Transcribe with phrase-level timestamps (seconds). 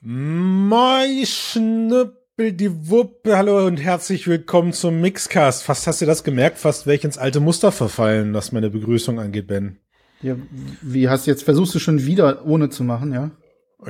[0.00, 5.64] Moi Schnuppel, die Wuppe, hallo und herzlich willkommen zum Mixcast.
[5.64, 9.18] Fast hast du das gemerkt, fast wäre ich ins alte Muster verfallen, was meine Begrüßung
[9.18, 9.80] angeht, Ben.
[10.22, 10.36] Ja,
[10.82, 13.32] wie hast du jetzt, versuchst du schon wieder ohne zu machen, ja?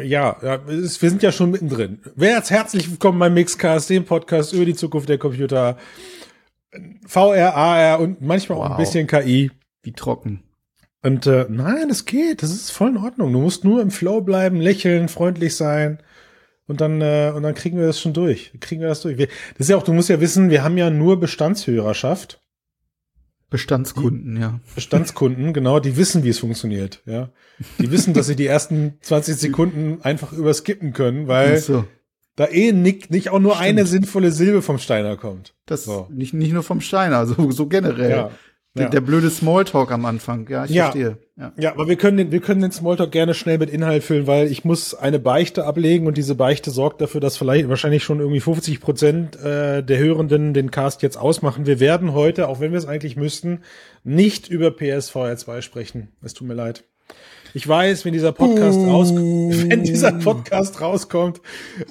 [0.03, 2.01] Ja, ja es, wir sind ja schon mittendrin.
[2.17, 5.77] Wer jetzt herzlich willkommen beim Mixcast, dem Podcast über die Zukunft der Computer.
[7.07, 8.67] VR, AR und manchmal wow.
[8.67, 9.51] auch ein bisschen KI.
[9.83, 10.48] Wie trocken.
[11.03, 13.33] Und äh, nein, es geht, das ist voll in Ordnung.
[13.33, 16.03] Du musst nur im Flow bleiben, lächeln, freundlich sein.
[16.67, 18.53] Und dann, äh, und dann kriegen wir das schon durch.
[18.61, 19.17] Kriegen wir das durch.
[19.17, 22.43] Wir, das ist ja auch, du musst ja wissen, wir haben ja nur Bestandshörerschaft.
[23.51, 24.61] Bestandskunden, die, ja.
[24.75, 27.31] Bestandskunden, genau, die wissen, wie es funktioniert, ja.
[27.79, 31.87] Die wissen, dass sie die ersten 20 Sekunden einfach überskippen können, weil so.
[32.37, 33.69] da eh nicht, nicht auch nur Stimmt.
[33.69, 35.55] eine sinnvolle Silbe vom Steiner kommt.
[35.65, 36.09] Das so.
[36.11, 38.11] nicht, nicht nur vom Steiner, so, so generell.
[38.11, 38.31] Ja.
[38.79, 40.85] Der, der blöde Smalltalk am Anfang, ja, ich ja.
[40.85, 41.19] verstehe.
[41.37, 41.53] Ja.
[41.57, 44.51] ja, aber wir können, den, wir können den Smalltalk gerne schnell mit Inhalt füllen, weil
[44.51, 48.41] ich muss eine Beichte ablegen und diese Beichte sorgt dafür, dass vielleicht wahrscheinlich schon irgendwie
[48.41, 51.67] 50 Prozent äh, der Hörenden den Cast jetzt ausmachen.
[51.67, 53.61] Wir werden heute, auch wenn wir es eigentlich müssten,
[54.03, 56.09] nicht über PSVR 2 sprechen.
[56.23, 56.85] Es tut mir leid.
[57.55, 58.91] Ich weiß, wenn dieser Podcast uh.
[58.91, 61.41] raus, wenn dieser Podcast rauskommt,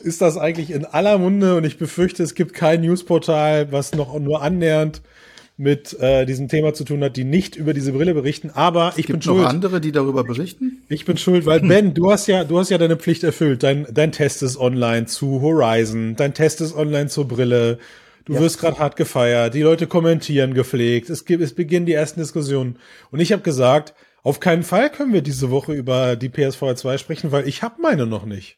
[0.03, 4.17] ist das eigentlich in aller Munde und ich befürchte, es gibt kein Newsportal, was noch
[4.19, 5.02] nur annähernd
[5.58, 8.52] mit äh, diesem Thema zu tun hat, die nicht über diese Brille berichten.
[8.53, 9.41] Aber ich Gibt bin schuld.
[9.41, 10.83] noch andere, die darüber berichten?
[10.88, 13.64] Ich bin schuld, weil Ben, du hast ja, du hast ja deine Pflicht erfüllt.
[13.64, 17.80] Dein, dein Test ist online zu Horizon, dein Test ist online zur Brille.
[18.25, 18.39] Du ja.
[18.39, 22.77] wirst gerade hart gefeiert, die Leute kommentieren gepflegt, es gibt, es beginnen die ersten Diskussionen.
[23.09, 26.97] Und ich habe gesagt, auf keinen Fall können wir diese Woche über die PSVR 2
[26.97, 28.58] sprechen, weil ich habe meine noch nicht.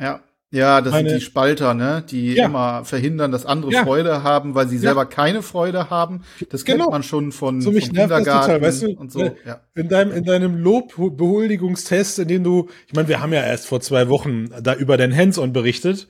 [0.00, 2.46] Ja, ja, das Meine, sind die Spalter, ne, die ja.
[2.46, 3.84] immer verhindern, dass andere ja.
[3.84, 5.06] Freude haben, weil sie selber ja.
[5.06, 6.24] keine Freude haben.
[6.50, 6.84] Das genau.
[6.84, 9.20] kennt man schon von so mich vom Kindergarten total, weißt du, und so.
[9.20, 9.60] Ne, ja.
[9.76, 13.80] In deinem in deinem Lobbehuldungstest, in dem du, ich meine, wir haben ja erst vor
[13.80, 16.08] zwei Wochen da über dein Hands-on berichtet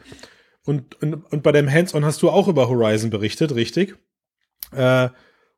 [0.64, 3.96] und, und und bei deinem Hands-on hast du auch über Horizon berichtet, richtig?
[4.72, 5.08] Äh,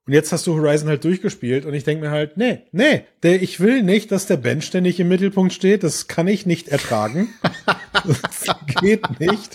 [0.05, 3.41] und jetzt hast du Horizon halt durchgespielt und ich denke mir halt, nee, nee, der,
[3.41, 5.85] ich will nicht, dass der Ben ständig im Mittelpunkt steht.
[5.85, 7.29] Das kann ich nicht ertragen.
[7.93, 9.55] das geht nicht.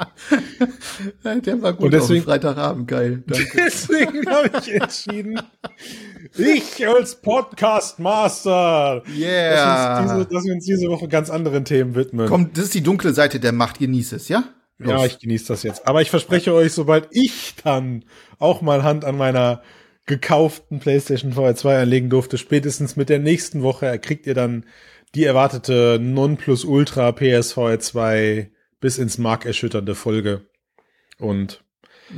[1.23, 3.23] Der war gut und deswegen, auf Freitagabend, geil.
[3.25, 3.57] Danke.
[3.65, 5.41] Deswegen habe ich entschieden,
[6.37, 10.03] ich als Podcast Master, yeah.
[10.03, 12.27] dass, dass wir uns diese Woche ganz anderen Themen widmen.
[12.27, 13.79] Komm, das ist die dunkle Seite der Macht.
[13.79, 14.43] Genieß es, ja?
[14.79, 14.91] Los.
[14.91, 15.87] Ja, ich genieße das jetzt.
[15.87, 18.05] Aber ich verspreche euch, sobald ich dann
[18.37, 19.61] auch mal Hand an meiner
[20.05, 24.65] gekauften PlayStation VR 2 anlegen durfte, spätestens mit der nächsten Woche kriegt ihr dann
[25.15, 30.47] die erwartete Nonplusultra PSVR 2 bis ins Mark erschütternde Folge.
[31.17, 31.63] Und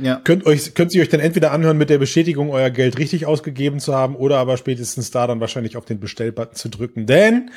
[0.00, 0.16] ja.
[0.16, 3.80] könnt euch, könnt ihr euch dann entweder anhören mit der Bestätigung, euer Geld richtig ausgegeben
[3.80, 7.06] zu haben, oder aber spätestens da dann wahrscheinlich auf den Bestellbutton zu drücken.
[7.06, 7.50] Denn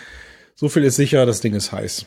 [0.55, 2.05] so viel ist sicher, das Ding ist heiß.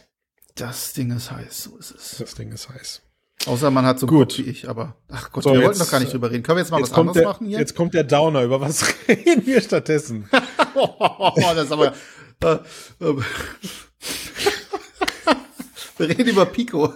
[0.54, 2.16] Das Ding ist heiß, so ist es.
[2.18, 3.02] Das Ding ist heiß.
[3.44, 5.90] Außer man hat so gut wie ich, aber ach Gott, so, wir jetzt, wollten doch
[5.90, 6.42] gar nicht drüber reden.
[6.42, 7.58] Können wir jetzt mal jetzt was anderes der, machen hier?
[7.58, 8.42] Jetzt kommt der Downer.
[8.42, 10.28] Über was reden wir stattdessen?
[10.74, 11.94] oh, das ist aber.
[12.42, 12.58] Äh, äh,
[15.98, 16.92] wir reden über Pico.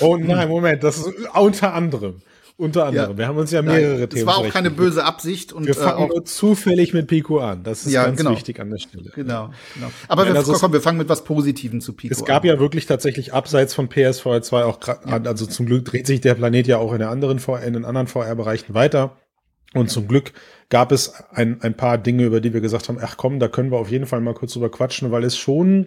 [0.00, 2.22] oh nein, Moment, das ist unter anderem.
[2.58, 3.10] Unter anderem.
[3.10, 3.18] Ja.
[3.18, 4.26] Wir haben uns ja mehrere Nein, Themen.
[4.26, 7.62] Das war auch keine böse Absicht und wir fangen äh, nur zufällig mit Pico an.
[7.62, 8.30] Das ist ja, ganz genau.
[8.30, 9.10] wichtig an der Stelle.
[9.14, 9.90] Genau, genau.
[10.08, 12.48] Aber wir, also komm, wir fangen mit was Positivem zu Pico Es gab an.
[12.48, 15.20] ja wirklich tatsächlich abseits von PSVR 2 auch ja.
[15.24, 17.84] also zum Glück dreht sich der Planet ja auch in, der anderen VR, in den
[17.84, 19.18] anderen VR-Bereichen weiter.
[19.74, 20.32] Und zum Glück
[20.68, 23.70] gab es ein, ein paar Dinge, über die wir gesagt haben, ach komm, da können
[23.70, 25.86] wir auf jeden Fall mal kurz drüber quatschen, weil es schon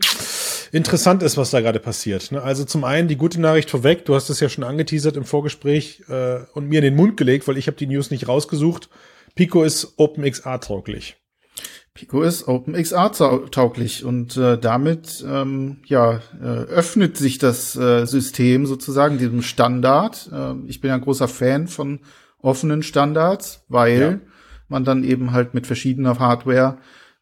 [0.72, 2.32] interessant ist, was da gerade passiert.
[2.32, 2.42] Ne?
[2.42, 6.04] Also zum einen die gute Nachricht vorweg, du hast es ja schon angeteasert im Vorgespräch
[6.10, 8.90] äh, und mir in den Mund gelegt, weil ich habe die News nicht rausgesucht.
[9.36, 11.18] Pico ist OpenXR tauglich.
[11.94, 13.12] Pico ist OpenXR
[13.52, 20.30] tauglich und äh, damit ähm, ja äh, öffnet sich das äh, System sozusagen diesem Standard.
[20.32, 22.00] Äh, ich bin ein großer Fan von
[22.42, 24.22] offenen Standards, weil.
[24.70, 26.78] Man dann eben halt mit verschiedener Hardware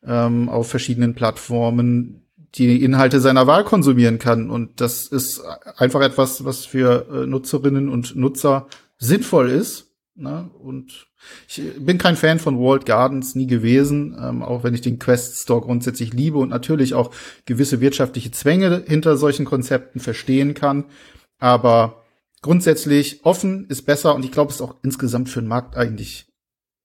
[0.06, 2.24] ähm, auf verschiedenen Plattformen
[2.56, 4.50] die Inhalte seiner Wahl konsumieren kann.
[4.50, 5.42] Und das ist
[5.78, 8.68] einfach etwas, was für äh, Nutzerinnen und Nutzer
[8.98, 9.92] sinnvoll ist.
[10.16, 10.50] Ne?
[10.60, 11.08] Und
[11.48, 15.38] ich bin kein Fan von Walled Gardens, nie gewesen, ähm, auch wenn ich den Quest
[15.42, 17.12] Store grundsätzlich liebe und natürlich auch
[17.46, 20.86] gewisse wirtschaftliche Zwänge hinter solchen Konzepten verstehen kann.
[21.38, 22.04] Aber
[22.42, 26.27] grundsätzlich offen ist besser und ich glaube, es ist auch insgesamt für den Markt eigentlich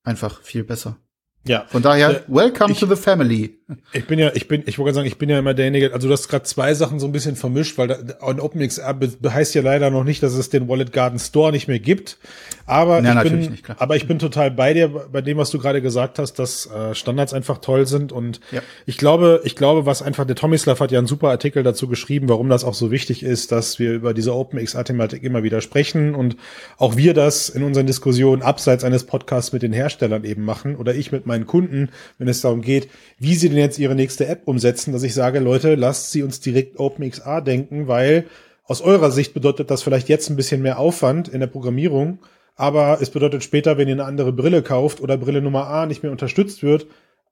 [0.02, 1.01] einfach viel besser.
[1.44, 1.64] Ja.
[1.68, 3.58] Von daher, äh, welcome ich, to the family.
[3.92, 6.12] Ich bin ja, ich bin, ich wollte sagen, ich bin ja immer derjenige, also du
[6.12, 8.96] hast gerade zwei Sachen so ein bisschen vermischt, weil ein OpenXR
[9.28, 12.18] heißt ja leider noch nicht, dass es den Wallet Garden Store nicht mehr gibt.
[12.66, 15.58] Aber ja, ich bin, nicht, aber ich bin total bei dir, bei dem, was du
[15.58, 18.12] gerade gesagt hast, dass äh, Standards einfach toll sind.
[18.12, 18.60] Und ja.
[18.86, 22.28] ich glaube, ich glaube, was einfach, der Tomislav hat ja einen super Artikel dazu geschrieben,
[22.28, 26.36] warum das auch so wichtig ist, dass wir über diese OpenXR-Thematik immer wieder sprechen und
[26.78, 30.94] auch wir das in unseren Diskussionen abseits eines Podcasts mit den Herstellern eben machen oder
[30.94, 31.88] ich mit meinen Kunden,
[32.18, 32.88] wenn es darum geht,
[33.18, 36.40] wie sie denn jetzt ihre nächste App umsetzen, dass ich sage, Leute, lasst sie uns
[36.40, 38.26] direkt OpenXR denken, weil
[38.64, 42.18] aus eurer Sicht bedeutet das vielleicht jetzt ein bisschen mehr Aufwand in der Programmierung,
[42.54, 46.02] aber es bedeutet später, wenn ihr eine andere Brille kauft oder Brille Nummer A nicht
[46.02, 46.86] mehr unterstützt wird,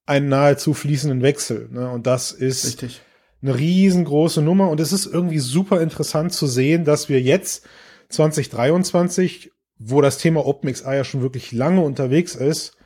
[0.06, 1.69] einen nahezu fließenden Wechsel.
[1.70, 1.91] Ne?
[1.91, 3.02] Und das ist Richtig.
[3.43, 7.67] eine riesengroße Nummer und es ist irgendwie super interessant zu sehen, dass wir jetzt
[8.08, 12.76] 2023, wo das Thema OpenXR ja schon wirklich lange unterwegs ist,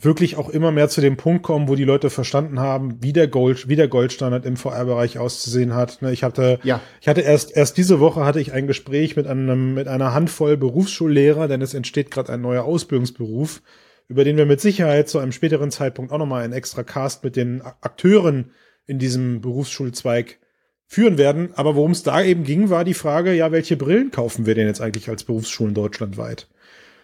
[0.00, 3.28] wirklich auch immer mehr zu dem Punkt kommen, wo die Leute verstanden haben, wie der
[3.28, 6.02] Gold, wie der Goldstandard im VR-Bereich auszusehen hat.
[6.02, 6.80] Ne, ich hatte, ja.
[7.00, 10.56] ich hatte erst, erst diese Woche hatte ich ein Gespräch mit einem, mit einer Handvoll
[10.56, 13.62] Berufsschullehrer, denn es entsteht gerade ein neuer Ausbildungsberuf,
[14.08, 17.36] über den wir mit Sicherheit zu einem späteren Zeitpunkt auch nochmal einen extra Cast mit
[17.36, 18.52] den Akteuren
[18.86, 20.38] in diesem Berufsschulzweig
[20.86, 21.50] führen werden.
[21.54, 24.66] Aber worum es da eben ging, war die Frage, ja, welche Brillen kaufen wir denn
[24.66, 26.48] jetzt eigentlich als Berufsschulen deutschlandweit?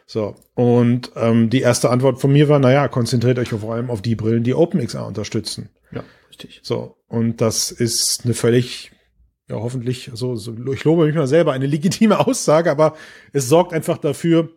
[0.06, 4.02] So, und ähm, die erste Antwort von mir war, naja, konzentriert euch vor allem auf
[4.02, 5.70] die Brillen, die OpenXR unterstützen.
[5.92, 6.60] Ja, richtig.
[6.62, 8.92] So, und das ist eine völlig,
[9.48, 12.94] ja, hoffentlich, so, so ich lobe mich mal selber, eine legitime Aussage, aber
[13.32, 14.50] es sorgt einfach dafür,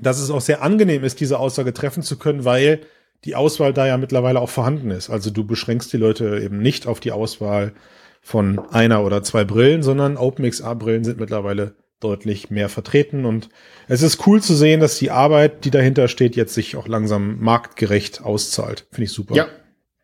[0.00, 2.80] dass es auch sehr angenehm ist, diese Aussage treffen zu können, weil
[3.24, 5.10] die Auswahl da ja mittlerweile auch vorhanden ist.
[5.10, 7.72] Also du beschränkst die Leute eben nicht auf die Auswahl
[8.20, 13.24] von einer oder zwei Brillen, sondern OpenXR-Brillen sind mittlerweile deutlich mehr vertreten.
[13.24, 13.48] Und
[13.88, 17.40] es ist cool zu sehen, dass die Arbeit, die dahinter steht, jetzt sich auch langsam
[17.40, 18.86] marktgerecht auszahlt.
[18.90, 19.34] Finde ich super.
[19.34, 19.48] Ja,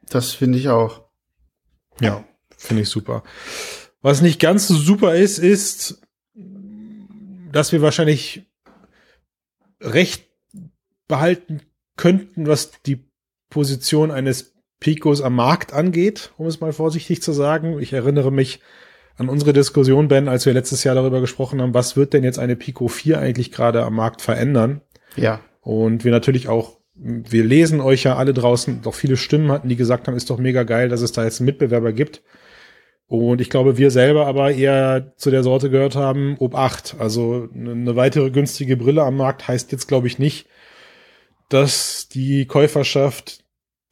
[0.09, 1.03] das finde ich auch.
[2.01, 2.25] Ja,
[2.57, 3.23] finde ich super.
[4.01, 6.01] Was nicht ganz so super ist, ist,
[7.53, 8.43] dass wir wahrscheinlich
[9.81, 10.29] recht
[11.09, 11.63] behalten
[11.97, 13.05] könnten, was die
[13.51, 17.81] Position eines Picos am Markt angeht, um es mal vorsichtig zu sagen.
[17.81, 18.61] Ich erinnere mich
[19.19, 22.39] an unsere Diskussion, Ben, als wir letztes Jahr darüber gesprochen haben, was wird denn jetzt
[22.39, 24.81] eine Pico 4 eigentlich gerade am Markt verändern?
[25.17, 25.41] Ja.
[25.61, 29.77] Und wir natürlich auch, wir lesen euch ja alle draußen, doch viele Stimmen hatten, die
[29.77, 32.23] gesagt haben, ist doch mega geil, dass es da jetzt einen Mitbewerber gibt.
[33.09, 36.97] Und ich glaube, wir selber aber eher zu der Sorte gehört haben, ob 8.
[36.99, 40.47] Also eine weitere günstige Brille am Markt heißt jetzt, glaube ich, nicht,
[41.49, 43.45] dass die Käuferschaft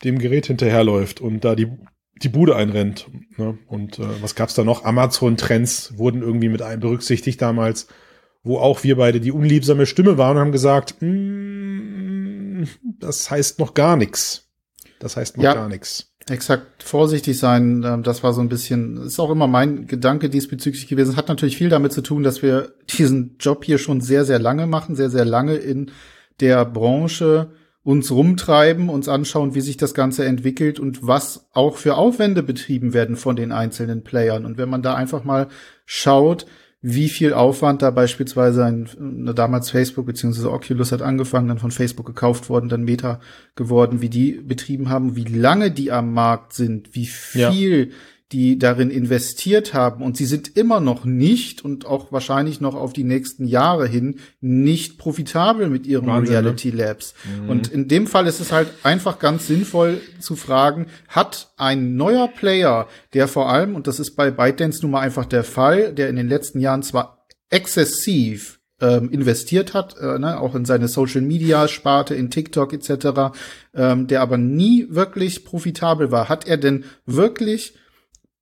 [0.04, 1.68] dem Gerät hinterherläuft und da die
[2.22, 3.08] die Bude einrennt.
[3.36, 3.58] Ne?
[3.66, 4.84] Und äh, was gab's da noch?
[4.84, 7.88] Amazon-Trends wurden irgendwie mit ein berücksichtigt damals,
[8.42, 12.64] wo auch wir beide die unliebsame Stimme waren und haben gesagt, mm,
[13.00, 14.48] das heißt noch gar nichts.
[14.98, 16.12] Das heißt noch ja, gar nichts.
[16.28, 20.88] Exakt, vorsichtig sein, ähm, das war so ein bisschen, ist auch immer mein Gedanke diesbezüglich
[20.88, 21.10] gewesen.
[21.10, 24.38] Es hat natürlich viel damit zu tun, dass wir diesen Job hier schon sehr, sehr
[24.38, 25.92] lange machen, sehr, sehr lange in
[26.40, 27.52] der Branche
[27.86, 32.92] uns rumtreiben, uns anschauen, wie sich das Ganze entwickelt und was auch für Aufwände betrieben
[32.94, 34.44] werden von den einzelnen Playern.
[34.44, 35.46] Und wenn man da einfach mal
[35.84, 36.46] schaut,
[36.82, 41.70] wie viel Aufwand da beispielsweise ein, eine damals Facebook beziehungsweise Oculus hat angefangen, dann von
[41.70, 43.20] Facebook gekauft worden, dann Meta
[43.54, 47.96] geworden, wie die betrieben haben, wie lange die am Markt sind, wie viel ja
[48.32, 52.92] die darin investiert haben und sie sind immer noch nicht und auch wahrscheinlich noch auf
[52.92, 56.40] die nächsten Jahre hin nicht profitabel mit ihren Wahnsinn, ne?
[56.40, 57.14] Reality Labs.
[57.42, 57.48] Mhm.
[57.48, 62.26] Und in dem Fall ist es halt einfach ganz sinnvoll zu fragen, hat ein neuer
[62.26, 66.08] Player, der vor allem, und das ist bei ByteDance nun mal einfach der Fall, der
[66.08, 71.22] in den letzten Jahren zwar exzessiv ähm, investiert hat, äh, ne, auch in seine Social
[71.22, 73.36] Media Sparte, in TikTok etc.,
[73.74, 76.28] ähm, der aber nie wirklich profitabel war.
[76.28, 77.74] Hat er denn wirklich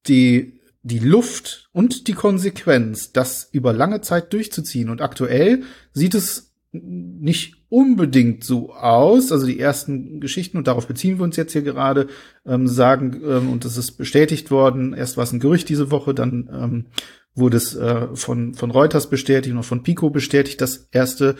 [0.06, 4.90] die, die Luft und die Konsequenz, das über lange Zeit durchzuziehen.
[4.90, 9.32] Und aktuell sieht es nicht unbedingt so aus.
[9.32, 12.08] Also die ersten Geschichten, und darauf beziehen wir uns jetzt hier gerade,
[12.44, 16.14] ähm, sagen, ähm, und das ist bestätigt worden, erst war es ein Gerücht diese Woche,
[16.14, 16.86] dann ähm,
[17.34, 21.36] wurde es äh, von, von Reuters bestätigt und von Pico bestätigt, dass erste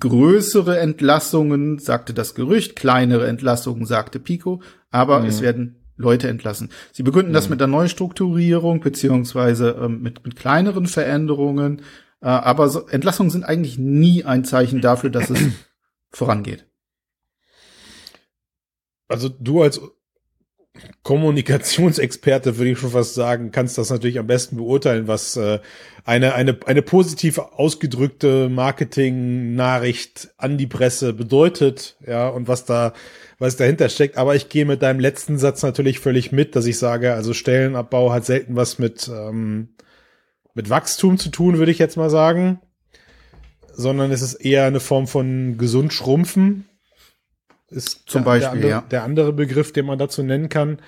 [0.00, 4.60] größere Entlassungen, sagte das Gerücht, kleinere Entlassungen, sagte Pico,
[4.90, 5.26] aber mhm.
[5.26, 6.70] es werden Leute entlassen.
[6.92, 7.34] Sie begründen mhm.
[7.34, 11.82] das mit der Neustrukturierung beziehungsweise ähm, mit, mit kleineren Veränderungen.
[12.22, 15.40] Äh, aber so, Entlassungen sind eigentlich nie ein Zeichen dafür, dass es
[16.10, 16.66] vorangeht.
[19.08, 19.80] Also du als
[21.02, 25.58] Kommunikationsexperte, würde ich schon fast sagen, kannst das natürlich am besten beurteilen, was äh,
[26.04, 32.92] eine, eine, eine positiv ausgedrückte Marketing-Nachricht an die Presse bedeutet, ja, und was da,
[33.38, 34.16] was dahinter steckt.
[34.16, 38.12] Aber ich gehe mit deinem letzten Satz natürlich völlig mit, dass ich sage, also Stellenabbau
[38.12, 39.74] hat selten was mit, ähm,
[40.54, 42.60] mit Wachstum zu tun, würde ich jetzt mal sagen,
[43.72, 46.68] sondern es ist eher eine Form von gesund schrumpfen
[47.70, 48.80] ist zum der, Beispiel der andere, ja.
[48.90, 50.78] der andere Begriff, den man dazu nennen kann.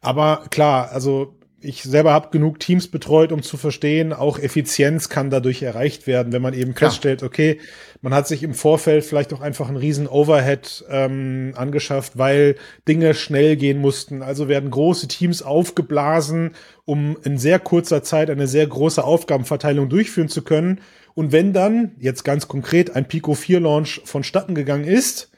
[0.00, 5.30] Aber klar, also ich selber habe genug Teams betreut, um zu verstehen, auch Effizienz kann
[5.30, 7.60] dadurch erreicht werden, wenn man eben feststellt, okay,
[8.00, 12.56] man hat sich im Vorfeld vielleicht auch einfach einen riesen Overhead ähm, angeschafft, weil
[12.88, 14.22] Dinge schnell gehen mussten.
[14.22, 16.52] Also werden große Teams aufgeblasen,
[16.84, 20.80] um in sehr kurzer Zeit eine sehr große Aufgabenverteilung durchführen zu können.
[21.14, 25.30] Und wenn dann, jetzt ganz konkret, ein Pico 4 Launch vonstatten gegangen ist,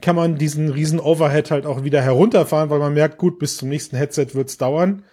[0.00, 3.68] kann man diesen riesen Overhead halt auch wieder herunterfahren, weil man merkt, gut, bis zum
[3.68, 5.04] nächsten Headset wird's dauern.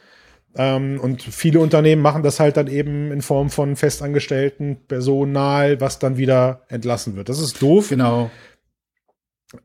[0.58, 6.00] Ähm, und viele Unternehmen machen das halt dann eben in Form von festangestellten Personal, was
[6.00, 7.30] dann wieder entlassen wird.
[7.30, 7.90] Das ist doof.
[7.90, 8.32] Genau.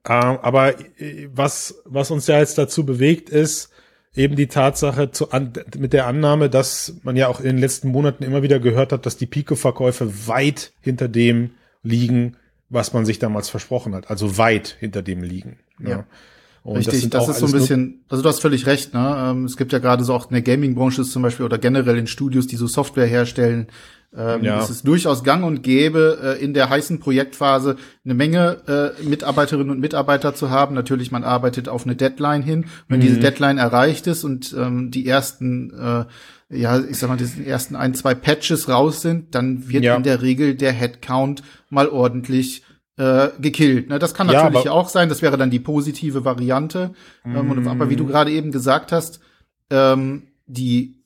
[0.08, 3.70] Ähm, aber äh, was, was uns ja jetzt dazu bewegt, ist
[4.14, 7.88] eben die Tatsache zu, an, mit der Annahme, dass man ja auch in den letzten
[7.88, 12.36] Monaten immer wieder gehört hat, dass die Pico-Verkäufe weit hinter dem liegen,
[12.68, 14.10] was man sich damals versprochen hat.
[14.10, 15.60] Also weit hinter dem liegen.
[15.78, 16.04] Ja.
[16.62, 19.16] Und Richtig, das, auch ist so ein bisschen, also du hast völlig recht, ne?
[19.30, 22.06] Ähm, Es gibt ja gerade so auch in der Gaming-Branche zum Beispiel oder generell in
[22.06, 23.68] Studios, die so Software herstellen.
[24.14, 24.60] Ähm, Ja.
[24.62, 29.70] Es ist durchaus gang und gäbe, äh, in der heißen Projektphase eine Menge äh, Mitarbeiterinnen
[29.70, 30.74] und Mitarbeiter zu haben.
[30.74, 32.66] Natürlich, man arbeitet auf eine Deadline hin.
[32.88, 33.04] Wenn Mhm.
[33.04, 36.04] diese Deadline erreicht ist und ähm, die ersten, äh,
[36.54, 39.94] ja, ich sag mal, die ersten ein, zwei Patches raus sind, dann wird Ja.
[39.96, 42.64] in der Regel der Headcount mal ordentlich
[43.00, 43.88] äh, gekillt.
[43.88, 43.98] Ne?
[43.98, 45.08] Das kann Ja, natürlich aber- auch sein.
[45.08, 46.92] Das wäre dann die positive Variante.
[47.24, 47.90] Ähm, und, aber Mhm.
[47.90, 49.20] wie du gerade eben gesagt hast,
[49.70, 50.96] ähm, die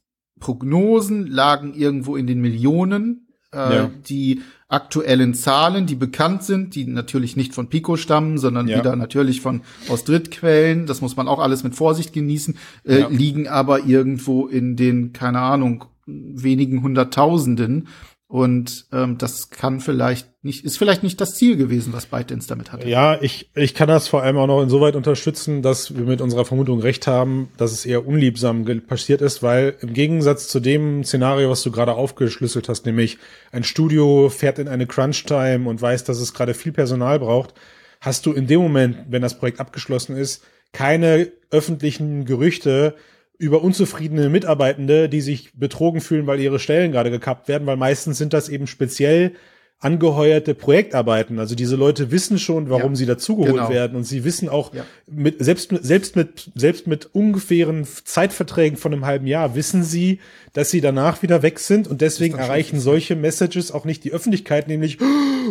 [0.40, 3.28] Prognosen lagen irgendwo in den Millionen.
[3.52, 3.90] Äh, Ja.
[4.08, 8.78] Die aktuellen Zahlen, die bekannt sind, die natürlich nicht von Pico stammen, sondern Ja.
[8.78, 10.86] wieder natürlich von aus Drittquellen.
[10.86, 12.56] Das muss man auch alles mit Vorsicht genießen.
[12.84, 13.08] Äh, Ja.
[13.08, 17.86] Liegen aber irgendwo in den, keine Ahnung, wenigen Hunderttausenden.
[18.34, 22.72] Und ähm, das kann vielleicht nicht, ist vielleicht nicht das Ziel gewesen, was ByteDance damit
[22.72, 22.88] hatte.
[22.88, 26.44] Ja, ich, ich kann das vor allem auch noch insoweit unterstützen, dass wir mit unserer
[26.44, 31.48] Vermutung recht haben, dass es eher unliebsam passiert ist, weil im Gegensatz zu dem Szenario,
[31.48, 33.18] was du gerade aufgeschlüsselt hast, nämlich
[33.52, 37.54] ein Studio fährt in eine Crunch-Time und weiß, dass es gerade viel Personal braucht,
[38.00, 42.96] hast du in dem Moment, wenn das Projekt abgeschlossen ist, keine öffentlichen Gerüchte
[43.38, 48.18] über unzufriedene Mitarbeitende, die sich betrogen fühlen, weil ihre Stellen gerade gekappt werden, weil meistens
[48.18, 49.32] sind das eben speziell
[49.80, 51.38] angeheuerte Projektarbeiten.
[51.38, 53.68] Also diese Leute wissen schon, warum Ja, sie dazugeholt genau.
[53.68, 54.84] werden und sie wissen auch Ja.
[55.10, 60.20] mit selbst mit selbst mit selbst mit ungefähren Zeitverträgen von einem halben Jahr wissen sie,
[60.54, 64.68] dass sie danach wieder weg sind und deswegen erreichen solche Messages auch nicht die Öffentlichkeit,
[64.68, 64.98] nämlich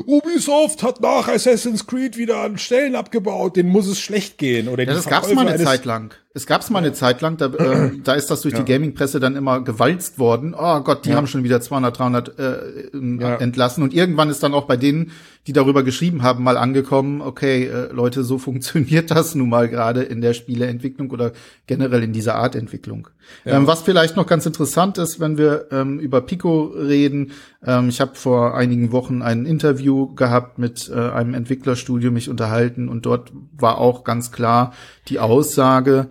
[0.07, 4.83] Ubisoft hat nach Assassin's Creed wieder an Stellen abgebaut, denen muss es schlecht gehen oder
[4.83, 6.13] Ja, das gab's mal eine Zeit lang.
[6.35, 9.35] Es gab's mal eine Zeit lang, da, äh, da ist das durch die Gaming-Presse dann
[9.35, 10.55] immer gewalzt worden.
[10.57, 11.17] Oh Gott, die Ja.
[11.17, 12.53] haben schon wieder 200, 300 äh,
[12.91, 13.35] ähm, Ja.
[13.35, 13.83] entlassen.
[13.83, 15.11] Und irgendwann ist dann auch bei denen,
[15.45, 20.01] die darüber geschrieben haben, mal angekommen, okay, äh, Leute, so funktioniert das nun mal gerade
[20.01, 21.33] in der Spieleentwicklung oder
[21.67, 23.09] generell in dieser Art Entwicklung.
[23.45, 27.31] Ähm, was vielleicht noch ganz interessant ist, wenn wir ähm, über Pico reden,
[27.63, 32.89] ähm, ich habe vor einigen Wochen ein Interview gehabt mit äh, einem Entwicklerstudio, mich unterhalten
[32.89, 34.73] und dort war auch ganz klar
[35.07, 36.09] die Aussage,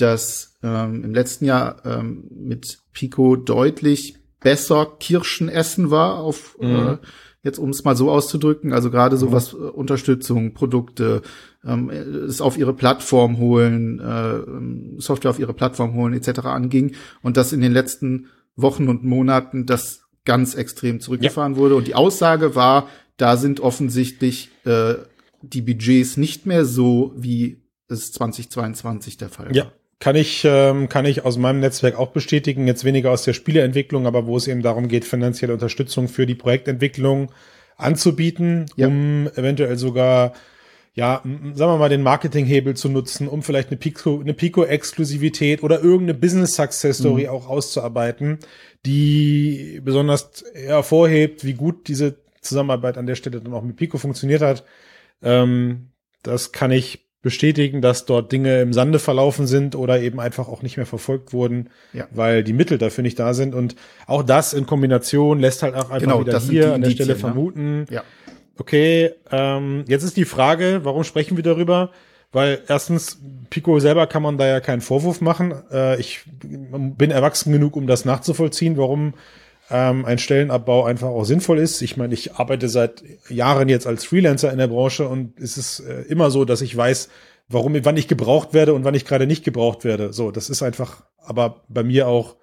[0.00, 6.96] dass ähm, im letzten Jahr ähm, mit Pico deutlich besser Kirschen essen war auf äh,
[7.42, 11.22] jetzt um es mal so auszudrücken, also gerade so was äh, Unterstützung, Produkte,
[11.64, 16.40] ähm, es auf ihre Plattform holen, äh, ähm, Software auf ihre Plattform holen etc.
[16.40, 21.86] anging und dass in den letzten Wochen und Monaten das ganz extrem zurückgefahren wurde und
[21.86, 24.94] die Aussage war, da sind offensichtlich äh,
[25.42, 29.54] die Budgets nicht mehr so, wie es 2022 der Fall war.
[29.54, 32.66] Ja, kann ich, ähm, kann ich aus meinem Netzwerk auch bestätigen.
[32.66, 36.34] Jetzt weniger aus der Spieleentwicklung, aber wo es eben darum geht, finanzielle Unterstützung für die
[36.34, 37.30] Projektentwicklung
[37.76, 38.88] anzubieten, Ja.
[38.88, 40.32] um eventuell sogar,
[40.94, 45.82] ja, sagen wir mal, den Marketinghebel zu nutzen, um vielleicht eine Pico, eine Pico-Exklusivität oder
[45.82, 48.38] irgendeine Business Success Story auch auszuarbeiten,
[48.86, 54.40] die besonders hervorhebt, wie gut diese Zusammenarbeit an der Stelle dann auch mit Pico funktioniert
[54.40, 54.64] hat.
[55.22, 55.90] Ähm,
[56.22, 60.62] das kann ich bestätigen, dass dort Dinge im Sande verlaufen sind oder eben einfach auch
[60.62, 62.06] nicht mehr verfolgt wurden, Ja.
[62.12, 63.54] weil die Mittel dafür nicht da sind.
[63.54, 66.90] Und auch das in Kombination lässt halt auch einfach Genau, wieder hier die an der
[66.90, 67.18] Stelle ne?
[67.18, 68.02] vermuten, Ja.
[68.58, 71.90] okay, ähm, jetzt ist die Frage, warum sprechen wir darüber?
[72.32, 73.18] weil erstens,
[73.50, 75.52] Pico selber kann man da ja keinen Vorwurf machen.
[75.72, 79.14] Äh, ich bin erwachsen genug, um das nachzuvollziehen, warum
[79.70, 81.80] ähm, ein Stellenabbau einfach auch sinnvoll ist.
[81.82, 85.80] Ich meine, ich arbeite seit Jahren jetzt als Freelancer in der Branche und es ist
[85.80, 87.08] äh, immer so, dass ich weiß,
[87.48, 90.12] warum, wann ich gebraucht werde und wann ich gerade nicht gebraucht werde.
[90.12, 92.36] So, das ist einfach, aber bei mir auch,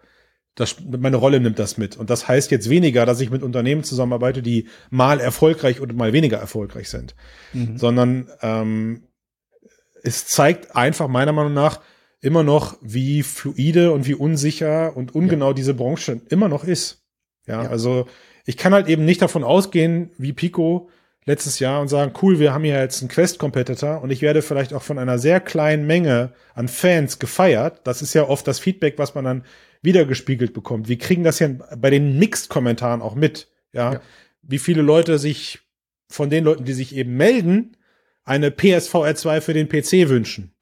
[0.56, 1.98] das, meine Rolle nimmt das mit.
[1.98, 6.14] Und das heißt jetzt weniger, dass ich mit Unternehmen zusammenarbeite, die mal erfolgreich oder mal
[6.14, 7.16] weniger erfolgreich sind,
[7.54, 7.78] mhm.
[7.78, 9.04] sondern ähm,
[10.04, 11.82] es zeigt einfach meiner Meinung nach
[12.22, 15.54] immer noch, wie fluide und wie unsicher und ungenau ja.
[15.54, 17.07] diese Branche immer noch ist.
[17.48, 18.08] Ja, ja, also
[18.46, 20.90] ich kann halt eben nicht davon ausgehen, wie Pico
[21.26, 24.74] letztes Jahr und sagen, cool, wir haben hier jetzt einen Quest-Competitor und ich werde vielleicht
[24.74, 27.82] auch von einer sehr kleinen Menge an Fans gefeiert.
[27.84, 29.44] Das ist ja oft das Feedback, was man dann
[29.82, 30.88] wiedergespiegelt bekommt.
[30.88, 33.50] Wir kriegen das ja bei den Mixed-Kommentaren auch mit.
[33.74, 33.94] Ja?
[33.94, 34.02] ja,
[34.42, 35.60] wie viele Leute sich
[36.10, 37.76] von den Leuten, die sich eben melden,
[38.24, 40.54] eine PSVR 2 für den PC wünschen.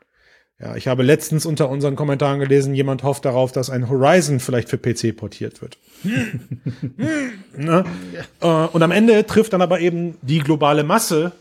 [0.59, 4.69] Ja, ich habe letztens unter unseren Kommentaren gelesen, jemand hofft darauf, dass ein Horizon vielleicht
[4.69, 5.77] für PC portiert wird.
[7.57, 7.83] ne?
[8.39, 11.33] Äh, und am Ende trifft dann aber eben die globale Masse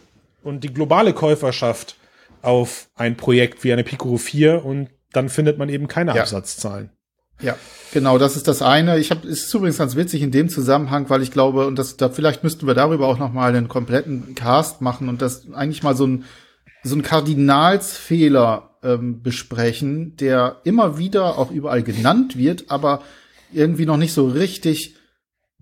[0.42, 1.96] und die globale Käuferschaft
[2.42, 6.22] auf ein Projekt wie eine Pico 4 und dann findet man eben keine ja.
[6.22, 6.90] Absatzzahlen.
[7.40, 7.56] Ja,
[7.92, 8.98] genau, das ist das eine.
[8.98, 11.96] Ich habe es ist übrigens ganz witzig in dem Zusammenhang, weil ich glaube und das
[11.96, 15.82] da vielleicht müssten wir darüber auch noch mal einen kompletten Cast machen und das eigentlich
[15.82, 16.24] mal so ein
[16.84, 23.02] so ein Kardinalsfehler ähm, besprechen, der immer wieder auch überall genannt wird, aber
[23.52, 24.94] irgendwie noch nicht so richtig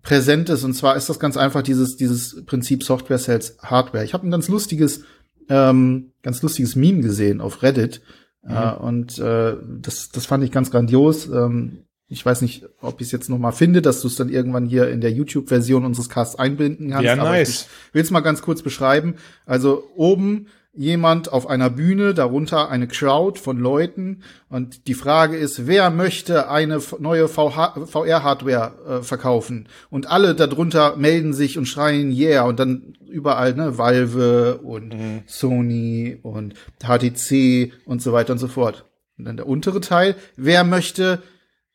[0.02, 0.64] präsent ist.
[0.64, 4.04] Und zwar ist das ganz einfach dieses, dieses Prinzip Software sells Hardware.
[4.04, 5.04] Ich habe ein ganz lustiges,
[5.48, 8.02] ähm, ganz lustiges Meme gesehen auf Reddit.
[8.42, 8.56] Mhm.
[8.56, 11.28] Äh, und äh, das, das fand ich ganz grandios.
[11.28, 14.28] Ähm, ich weiß nicht, ob ich es jetzt noch mal finde, dass du es dann
[14.28, 17.04] irgendwann hier in der YouTube-Version unseres Casts einbinden kannst.
[17.04, 17.68] Ja, nice.
[17.88, 19.14] ich will es mal ganz kurz beschreiben.
[19.46, 24.22] Also oben jemand auf einer Bühne, darunter eine Crowd von Leuten.
[24.48, 29.68] Und die Frage ist, wer möchte eine neue VR-Hardware äh, verkaufen?
[29.90, 32.44] Und alle darunter melden sich und schreien, yeah.
[32.44, 35.22] Und dann überall, ne, Valve und mhm.
[35.26, 38.86] Sony und HTC und so weiter und so fort.
[39.18, 41.22] Und dann der untere Teil, wer möchte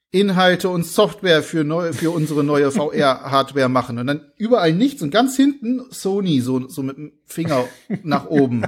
[0.10, 4.00] Inhalte und Software für, neu, für unsere neue VR-Hardware machen.
[4.00, 6.98] Und dann überall nichts und ganz hinten Sony, so, so mit
[7.30, 7.66] Finger
[8.04, 8.64] nach oben.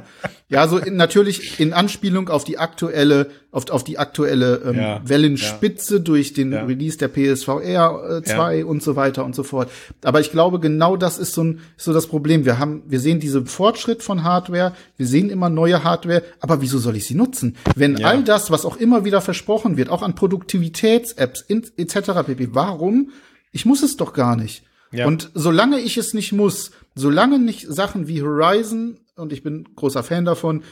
[0.49, 5.01] Ja, so in, natürlich in Anspielung auf die aktuelle, auf, auf die aktuelle ähm, ja,
[5.05, 6.01] Wellenspitze ja.
[6.01, 6.63] durch den ja.
[6.63, 9.71] Release der PSVR 2 äh, und so weiter und so fort.
[10.03, 12.43] Aber ich glaube, genau das ist so, ein, so das Problem.
[12.43, 16.79] Wir haben, wir sehen diesen Fortschritt von Hardware, wir sehen immer neue Hardware, aber wieso
[16.79, 17.55] soll ich sie nutzen?
[17.75, 22.25] Wenn all das, was auch immer wieder versprochen wird, auch an Produktivitäts-Apps etc.
[22.25, 22.49] pp.
[22.51, 23.11] Warum?
[23.53, 24.63] Ich muss es doch gar nicht.
[24.91, 25.07] Ja.
[25.07, 30.03] Und solange ich es nicht muss, solange nicht Sachen wie Horizon, und ich bin großer
[30.03, 30.63] Fan davon,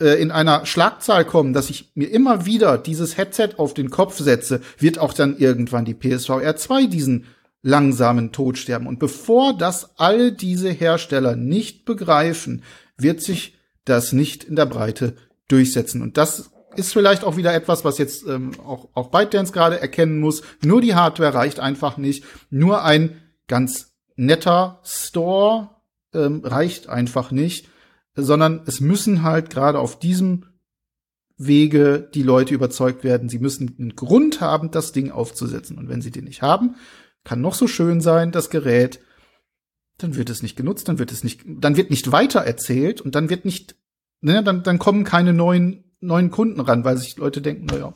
[0.00, 4.18] äh, in einer Schlagzahl kommen, dass ich mir immer wieder dieses Headset auf den Kopf
[4.18, 7.26] setze, wird auch dann irgendwann die PSVR 2 diesen
[7.62, 8.86] langsamen Tod sterben.
[8.86, 12.62] Und bevor das all diese Hersteller nicht begreifen,
[12.96, 15.14] wird sich das nicht in der Breite
[15.48, 16.02] durchsetzen.
[16.02, 20.20] Und das ist vielleicht auch wieder etwas, was jetzt ähm, auch, auch ByteDance gerade erkennen
[20.20, 20.42] muss.
[20.62, 22.24] Nur die Hardware reicht einfach nicht.
[22.50, 25.70] Nur ein ganz netter Store
[26.14, 27.68] ähm, reicht einfach nicht,
[28.14, 30.44] sondern es müssen halt gerade auf diesem
[31.36, 33.28] Wege die Leute überzeugt werden.
[33.28, 35.78] Sie müssen einen Grund haben, das Ding aufzusetzen.
[35.78, 36.76] Und wenn sie den nicht haben,
[37.24, 39.00] kann noch so schön sein, das Gerät,
[39.98, 43.14] dann wird es nicht genutzt, dann wird es nicht, dann wird nicht weiter erzählt und
[43.14, 43.76] dann wird nicht,
[44.20, 47.94] ne, dann, dann kommen keine neuen, neuen Kunden ran, weil sich Leute denken, naja,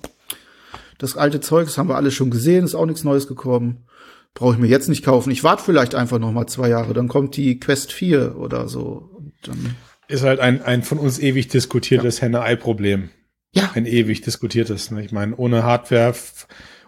[0.98, 3.86] das alte Zeug, das haben wir alles schon gesehen, ist auch nichts Neues gekommen
[4.34, 5.30] brauche ich mir jetzt nicht kaufen.
[5.30, 9.10] Ich warte vielleicht einfach noch mal zwei Jahre, dann kommt die Quest 4 oder so.
[9.16, 9.76] Und dann
[10.08, 12.24] ist halt ein, ein von uns ewig diskutiertes ja.
[12.24, 13.10] Henne-Ei-Problem.
[13.54, 13.70] Ja.
[13.74, 14.90] Ein ewig diskutiertes.
[14.90, 15.04] Ne?
[15.04, 16.14] Ich meine, ohne Hardware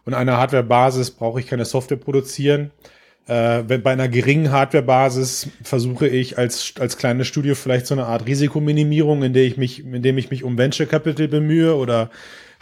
[0.04, 2.70] und einer Hardware-Basis brauche ich keine Software produzieren.
[3.26, 8.06] Äh, wenn bei einer geringen Hardware-Basis versuche ich als, als kleines Studio vielleicht so eine
[8.06, 12.10] Art Risikominimierung, in der ich mich, in dem ich mich um Venture Capital bemühe oder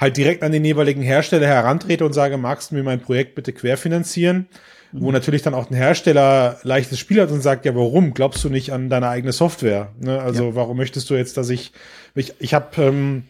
[0.02, 3.52] halt direkt an den jeweiligen Hersteller herantrete und sage, magst du mir mein Projekt bitte
[3.52, 4.48] querfinanzieren?
[4.92, 5.12] wo mhm.
[5.12, 8.72] natürlich dann auch ein Hersteller leichtes Spiel hat und sagt, ja, warum glaubst du nicht
[8.72, 9.92] an deine eigene Software?
[9.98, 10.20] Ne?
[10.20, 10.54] Also ja.
[10.54, 11.72] warum möchtest du jetzt, dass ich,
[12.14, 13.24] ich, ich habe ähm,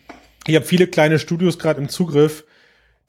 [0.47, 2.45] ich hab viele kleine Studios gerade im Zugriff,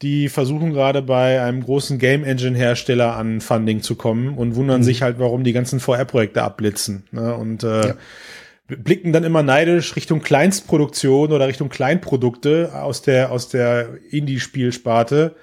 [0.04, 4.82] die versuchen gerade bei einem großen Game Engine Hersteller an Funding zu kommen und wundern
[4.82, 4.86] mhm.
[4.86, 7.06] sich halt, warum die ganzen VR-Projekte abblitzen.
[7.12, 7.34] Ne?
[7.34, 7.96] Und äh, ja.
[8.68, 15.36] Blicken dann immer neidisch Richtung Kleinstproduktion oder Richtung Kleinprodukte aus der aus der Indie-Spielsparte.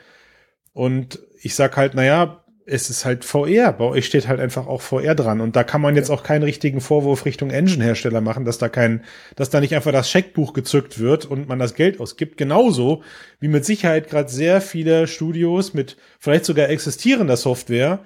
[0.72, 3.72] Und ich sag halt, naja, es ist halt VR.
[3.72, 5.40] Bei euch steht halt einfach auch VR dran.
[5.40, 9.02] Und da kann man jetzt auch keinen richtigen Vorwurf Richtung Engine-Hersteller machen, dass da kein,
[9.34, 12.36] dass da nicht einfach das Scheckbuch gezückt wird und man das Geld ausgibt.
[12.36, 13.02] Genauso
[13.40, 18.00] wie mit Sicherheit gerade sehr viele Studios mit vielleicht sogar existierender Software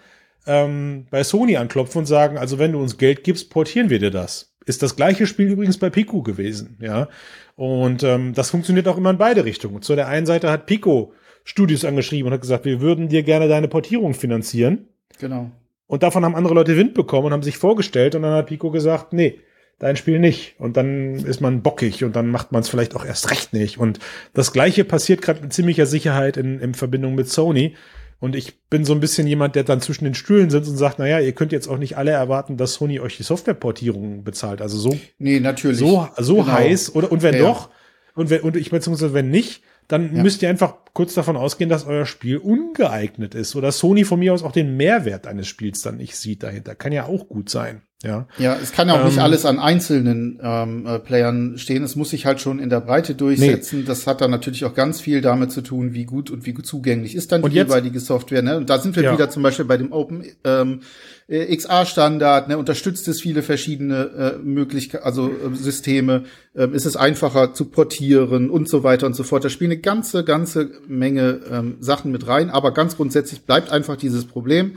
[0.47, 4.11] ähm, bei Sony anklopfen und sagen, also wenn du uns Geld gibst, portieren wir dir
[4.11, 4.54] das.
[4.67, 7.09] Ist das gleiche Spiel übrigens bei Pico gewesen, ja.
[7.57, 9.83] Und ähm, das funktioniert auch immer in beide Richtungen.
[9.83, 11.13] Zu der einen Seite hat Pico
[11.45, 14.89] Studios angeschrieben und hat gesagt, wir würden dir gerne deine Portierung finanzieren.
[15.19, 15.51] Genau.
[15.87, 18.71] Und davon haben andere Leute Wind bekommen und haben sich vorgestellt und dann hat Pico
[18.71, 19.41] gesagt, nee,
[19.79, 20.55] dein Spiel nicht.
[20.59, 23.79] Und dann ist man bockig und dann macht man es vielleicht auch erst recht nicht.
[23.79, 23.99] Und
[24.33, 27.77] das gleiche passiert gerade mit ziemlicher Sicherheit in, in Verbindung mit Sony.
[28.21, 30.99] Und ich bin so ein bisschen jemand, der dann zwischen den Stühlen sitzt und sagt,
[30.99, 34.63] naja, ihr könnt jetzt auch nicht alle erwarten, dass Sony euch die Softwareportierung bezahlt.
[34.63, 35.79] Also so, nee, natürlich.
[35.79, 36.47] so, so genau.
[36.49, 36.95] heiß.
[36.95, 37.71] Oder, und wenn ja, doch,
[38.15, 40.23] und wenn, und ich beziehungsweise wenn nicht, dann ja.
[40.23, 44.33] müsst ihr einfach kurz davon ausgehen, dass euer Spiel ungeeignet ist oder Sony von mir
[44.33, 46.75] aus auch den Mehrwert eines Spiels dann nicht sieht dahinter.
[46.75, 47.83] Kann ja auch gut sein.
[48.05, 51.83] Ja, ja es kann ja auch ähm, nicht alles an einzelnen ähm, äh, Playern stehen.
[51.83, 53.81] Es muss sich halt schon in der Breite durchsetzen.
[53.81, 53.85] Nee.
[53.87, 56.67] Das hat dann natürlich auch ganz viel damit zu tun, wie gut und wie gut
[56.67, 58.43] zugänglich ist dann die jetzt, jeweilige Software.
[58.43, 58.57] Ne?
[58.57, 59.13] Und da sind wir ja.
[59.13, 60.81] wieder zum Beispiel bei dem Open ähm,
[61.29, 66.97] äh, XA-Standard, ne, unterstützt es viele verschiedene äh, Möglichkeiten, also äh, Systeme, äh, ist es
[66.97, 69.45] einfacher zu portieren und so weiter und so fort.
[69.45, 73.97] Da spielen eine ganze, ganze Menge ähm, Sachen mit rein, aber ganz grundsätzlich bleibt einfach
[73.97, 74.77] dieses Problem.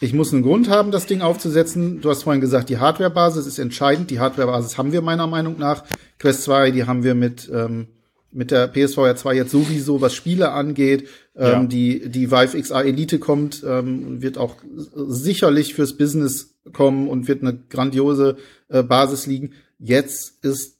[0.00, 2.00] Ich muss einen Grund haben, das Ding aufzusetzen.
[2.00, 4.10] Du hast vorhin gesagt, die Hardware-Basis ist entscheidend.
[4.10, 5.84] Die Hardware-Basis haben wir meiner Meinung nach.
[6.18, 7.88] Quest 2, die haben wir mit ähm,
[8.32, 11.08] mit der PSVR 2 jetzt sowieso, was Spiele angeht.
[11.36, 11.64] Ähm, ja.
[11.64, 14.56] die, die Vive XR Elite kommt, ähm, wird auch
[14.94, 18.36] sicherlich fürs Business kommen und wird eine grandiose
[18.68, 19.52] äh, Basis liegen.
[19.78, 20.76] Jetzt ist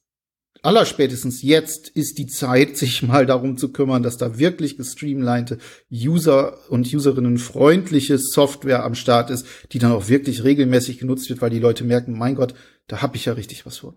[0.63, 5.59] allerspätestens jetzt ist die Zeit, sich mal darum zu kümmern, dass da wirklich gestreamlinete
[5.91, 11.41] User und Userinnen freundliche Software am Start ist, die dann auch wirklich regelmäßig genutzt wird,
[11.41, 12.55] weil die Leute merken, mein Gott,
[12.87, 13.95] da hab ich ja richtig was von.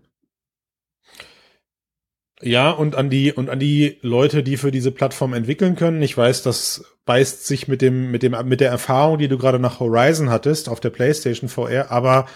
[2.44, 6.02] Ja, und an die, und an die Leute, die für diese Plattform entwickeln können.
[6.02, 9.58] Ich weiß, das beißt sich mit dem, mit dem, mit der Erfahrung, die du gerade
[9.58, 12.26] nach Horizon hattest auf der PlayStation VR, aber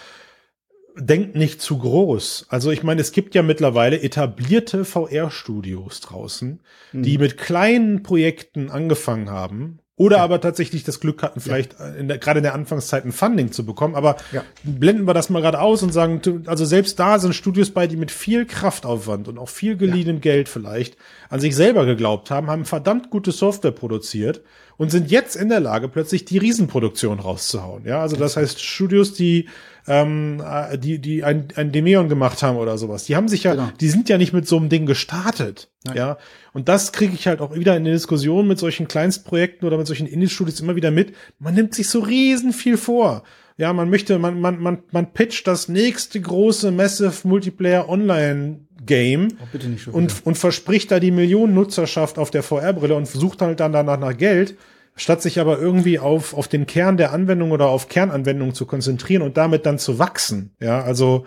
[0.97, 2.47] denkt nicht zu groß.
[2.49, 6.59] Also ich meine, es gibt ja mittlerweile etablierte VR-Studios draußen,
[6.91, 7.03] mhm.
[7.03, 10.23] die mit kleinen Projekten angefangen haben oder ja.
[10.23, 11.89] aber tatsächlich das Glück hatten, vielleicht ja.
[11.89, 13.95] in der, gerade in der Anfangszeit ein Funding zu bekommen.
[13.95, 14.45] Aber ja.
[14.63, 17.97] blenden wir das mal gerade aus und sagen, also selbst da sind Studios bei, die
[17.97, 20.95] mit viel Kraftaufwand und auch viel geliehenem Geld vielleicht
[21.27, 24.41] an sich selber geglaubt haben, haben verdammt gute Software produziert
[24.77, 27.83] und sind jetzt in der Lage, plötzlich die Riesenproduktion rauszuhauen.
[27.85, 29.49] Ja, also das heißt Studios, die
[29.89, 33.05] ähm, äh, die, die ein, ein Demeon gemacht haben oder sowas.
[33.05, 33.69] Die haben sich ja, genau.
[33.81, 35.69] die sind ja nicht mit so einem Ding gestartet.
[35.83, 35.97] Nein.
[35.97, 36.17] Ja.
[36.53, 39.87] Und das kriege ich halt auch wieder in der Diskussion mit solchen Kleinstprojekten oder mit
[39.87, 41.15] solchen Indie-Studios immer wieder mit.
[41.39, 43.23] Man nimmt sich so riesen viel vor.
[43.57, 49.29] Ja, man möchte, man, man, man, man pitcht das nächste große Massive Multiplayer Online Game
[49.41, 53.73] oh, und, und verspricht da die Millionen Nutzerschaft auf der VR-Brille und sucht halt dann
[53.73, 54.55] danach nach Geld
[54.99, 59.21] statt sich aber irgendwie auf, auf den Kern der Anwendung oder auf Kernanwendungen zu konzentrieren
[59.21, 60.55] und damit dann zu wachsen.
[60.59, 61.25] Ja, also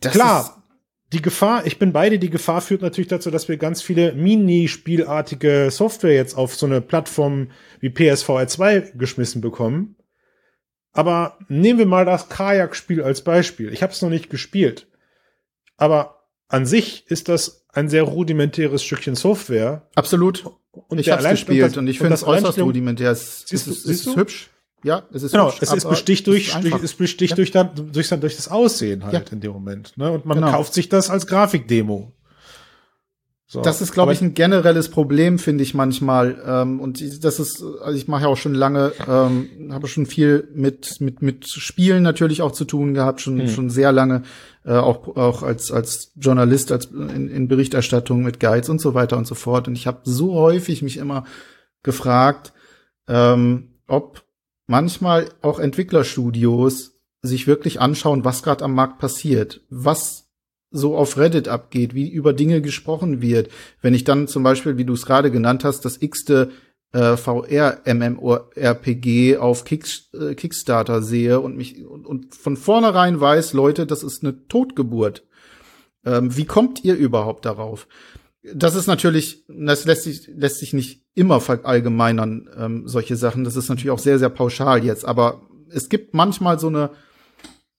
[0.00, 0.62] das klar,
[1.12, 5.68] die Gefahr, ich bin beide, die Gefahr führt natürlich dazu, dass wir ganz viele Minispielartige
[5.72, 9.96] Software jetzt auf so eine Plattform wie PSVR 2 geschmissen bekommen.
[10.92, 13.72] Aber nehmen wir mal das Kajak-Spiel als Beispiel.
[13.72, 14.86] Ich habe es noch nicht gespielt.
[15.76, 19.88] Aber an sich ist das ein sehr rudimentäres Stückchen Software.
[19.94, 20.44] Absolut.
[20.72, 23.10] Und ich habe gespielt und, ich finde es äußerst rudimentär.
[23.10, 24.50] Es, siehst du, es, es ist hübsch.
[24.82, 27.36] Ja, es ist genau, hübsch, es ist besticht durch, durch es besticht ja.
[27.36, 29.22] durch, dann, durch, durch das Aussehen halt ja.
[29.32, 29.96] in dem Moment.
[29.98, 30.10] Ne?
[30.10, 30.52] Und man genau.
[30.52, 32.12] kauft sich das als Grafikdemo.
[33.52, 33.62] So.
[33.62, 36.40] Das ist, glaube ich, ein generelles Problem, finde ich manchmal.
[36.46, 40.46] Ähm, und das ist, also ich mache ja auch schon lange, ähm, habe schon viel
[40.54, 43.48] mit mit mit Spielen natürlich auch zu tun gehabt, schon hm.
[43.48, 44.22] schon sehr lange,
[44.64, 49.16] äh, auch auch als als Journalist, als in, in Berichterstattung mit Guides und so weiter
[49.16, 49.66] und so fort.
[49.66, 51.24] Und ich habe so häufig mich immer
[51.82, 52.52] gefragt,
[53.08, 54.22] ähm, ob
[54.68, 60.29] manchmal auch Entwicklerstudios sich wirklich anschauen, was gerade am Markt passiert, was
[60.70, 63.50] so auf Reddit abgeht, wie über Dinge gesprochen wird.
[63.82, 66.50] Wenn ich dann zum Beispiel, wie du es gerade genannt hast, das x-te
[66.92, 67.76] äh, VR-MMORPG
[69.38, 74.24] auf Kick, äh, Kickstarter sehe und mich und, und, von vornherein weiß, Leute, das ist
[74.24, 75.24] eine Totgeburt.
[76.04, 77.86] Ähm, wie kommt ihr überhaupt darauf?
[78.54, 83.44] Das ist natürlich, das lässt sich, lässt sich nicht immer verallgemeinern, ähm, solche Sachen.
[83.44, 86.90] Das ist natürlich auch sehr, sehr pauschal jetzt, aber es gibt manchmal so eine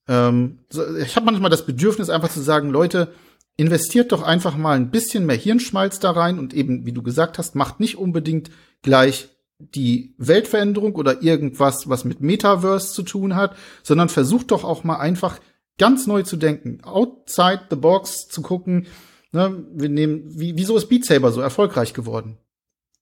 [0.08, 0.60] ähm,
[1.00, 3.14] ich habe manchmal das Bedürfnis, einfach zu sagen, Leute,
[3.58, 7.38] investiert doch einfach mal ein bisschen mehr Hirnschmalz da rein und eben, wie du gesagt
[7.38, 8.50] hast, macht nicht unbedingt
[8.82, 14.84] gleich die Weltveränderung oder irgendwas, was mit Metaverse zu tun hat, sondern versucht doch auch
[14.84, 15.40] mal einfach
[15.78, 18.88] ganz neu zu denken, outside the box zu gucken.
[19.32, 22.38] Ne, wir nehmen, wie, wieso ist Beat Saber so erfolgreich geworden?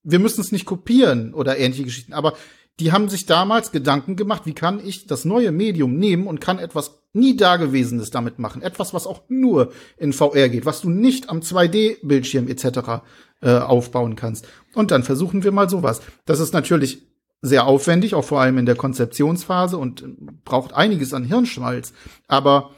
[0.02, 2.34] Wir müssen es nicht kopieren oder ähnliche Geschichten, aber
[2.80, 6.58] die haben sich damals Gedanken gemacht, wie kann ich das neue Medium nehmen und kann
[6.58, 8.62] etwas nie Dagewesenes damit machen.
[8.62, 13.02] Etwas, was auch nur in VR geht, was du nicht am 2D-Bildschirm etc.
[13.42, 14.46] Äh, aufbauen kannst.
[14.74, 16.00] Und dann versuchen wir mal sowas.
[16.26, 17.06] Das ist natürlich
[17.42, 21.92] sehr aufwendig, auch vor allem in der Konzeptionsphase und braucht einiges an Hirnschmalz.
[22.28, 22.72] Aber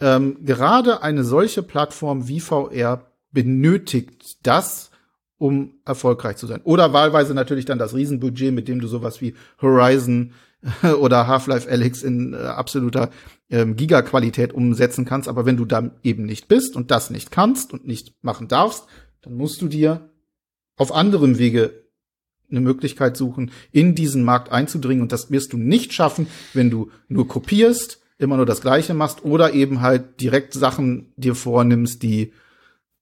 [0.00, 4.90] ähm, gerade eine solche Plattform wie VR benötigt das,
[5.38, 6.60] um erfolgreich zu sein.
[6.64, 10.32] Oder wahlweise natürlich dann das Riesenbudget, mit dem du sowas wie Horizon
[11.00, 13.10] oder Half-Life Alyx in äh, absoluter
[13.50, 15.28] ähm, Giga-Qualität umsetzen kannst.
[15.28, 18.86] Aber wenn du dann eben nicht bist und das nicht kannst und nicht machen darfst,
[19.22, 20.10] dann musst du dir
[20.76, 21.86] auf anderem Wege
[22.50, 25.02] eine Möglichkeit suchen, in diesen Markt einzudringen.
[25.02, 29.24] Und das wirst du nicht schaffen, wenn du nur kopierst, immer nur das Gleiche machst
[29.24, 32.32] oder eben halt direkt Sachen dir vornimmst, die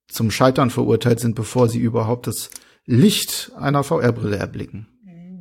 [0.08, 2.50] zum Scheitern verurteilt sind, bevor sie überhaupt das
[2.86, 4.88] Licht einer VR-Brille erblicken.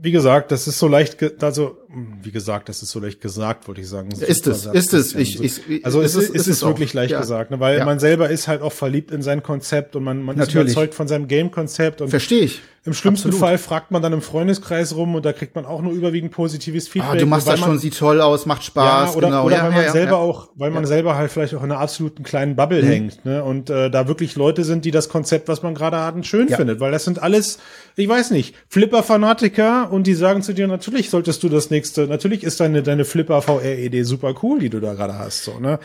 [0.02, 1.78] Wie gesagt, das ist so leicht, also
[2.22, 4.10] wie gesagt, das ist so leicht gesagt, wollte ich sagen.
[4.12, 5.16] Ist es, ist es.
[5.16, 7.20] Ich, ich, also es ist, ist, ist, es wirklich leicht ja.
[7.20, 7.60] gesagt, ne?
[7.60, 7.86] weil ja.
[7.86, 11.08] man selber ist halt auch verliebt in sein Konzept und man, man ist überzeugt von
[11.08, 12.02] seinem Game-Konzept.
[12.10, 12.62] Verstehe ich.
[12.86, 13.48] Im schlimmsten Absolut.
[13.48, 16.90] Fall fragt man dann im Freundeskreis rum und da kriegt man auch nur überwiegend positives
[16.90, 17.14] Feedback.
[17.14, 19.12] Ah, du machst das schon, sieht toll aus, macht Spaß.
[19.12, 19.46] Ja, oder, genau.
[19.46, 22.24] oder ja, weil man selber auch, weil man selber halt vielleicht auch in einer absoluten
[22.24, 22.88] kleinen Bubble mhm.
[22.88, 23.42] hängt, ne?
[23.42, 26.82] Und äh, da wirklich Leute sind, die das Konzept, was man gerade hat, schön findet,
[26.82, 27.60] weil das sind alles,
[27.96, 32.43] ich weiß nicht, Flipper-Fanatiker und die sagen zu dir, natürlich solltest du das nächste, natürlich
[32.43, 35.80] ist deine, deine Flipper-VR-Idee super cool, die du da gerade hast, so, ne?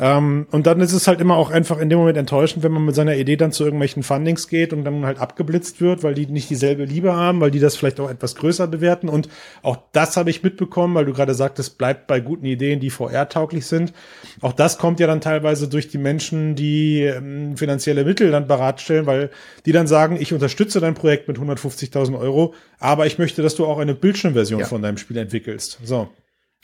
[0.00, 2.84] Ähm, und dann ist es halt immer auch einfach in dem Moment enttäuschend, wenn man
[2.84, 6.26] mit seiner Idee dann zu irgendwelchen Fundings geht und dann halt abgeblitzt wird, weil die
[6.26, 9.08] nicht dieselbe Liebe haben, weil die das vielleicht auch etwas größer bewerten.
[9.08, 9.28] Und
[9.62, 13.66] auch das habe ich mitbekommen, weil du gerade sagtest, bleibt bei guten Ideen, die VR-tauglich
[13.66, 13.92] sind.
[14.40, 19.06] Auch das kommt ja dann teilweise durch die Menschen, die ähm, finanzielle Mittel dann bereitstellen,
[19.06, 19.30] weil
[19.66, 23.66] die dann sagen, ich unterstütze dein Projekt mit 150.000 Euro, aber ich möchte, dass du
[23.66, 24.66] auch eine Bildschirmversion ja.
[24.66, 25.37] von deinem Spiel entwickelst.
[25.84, 26.08] So.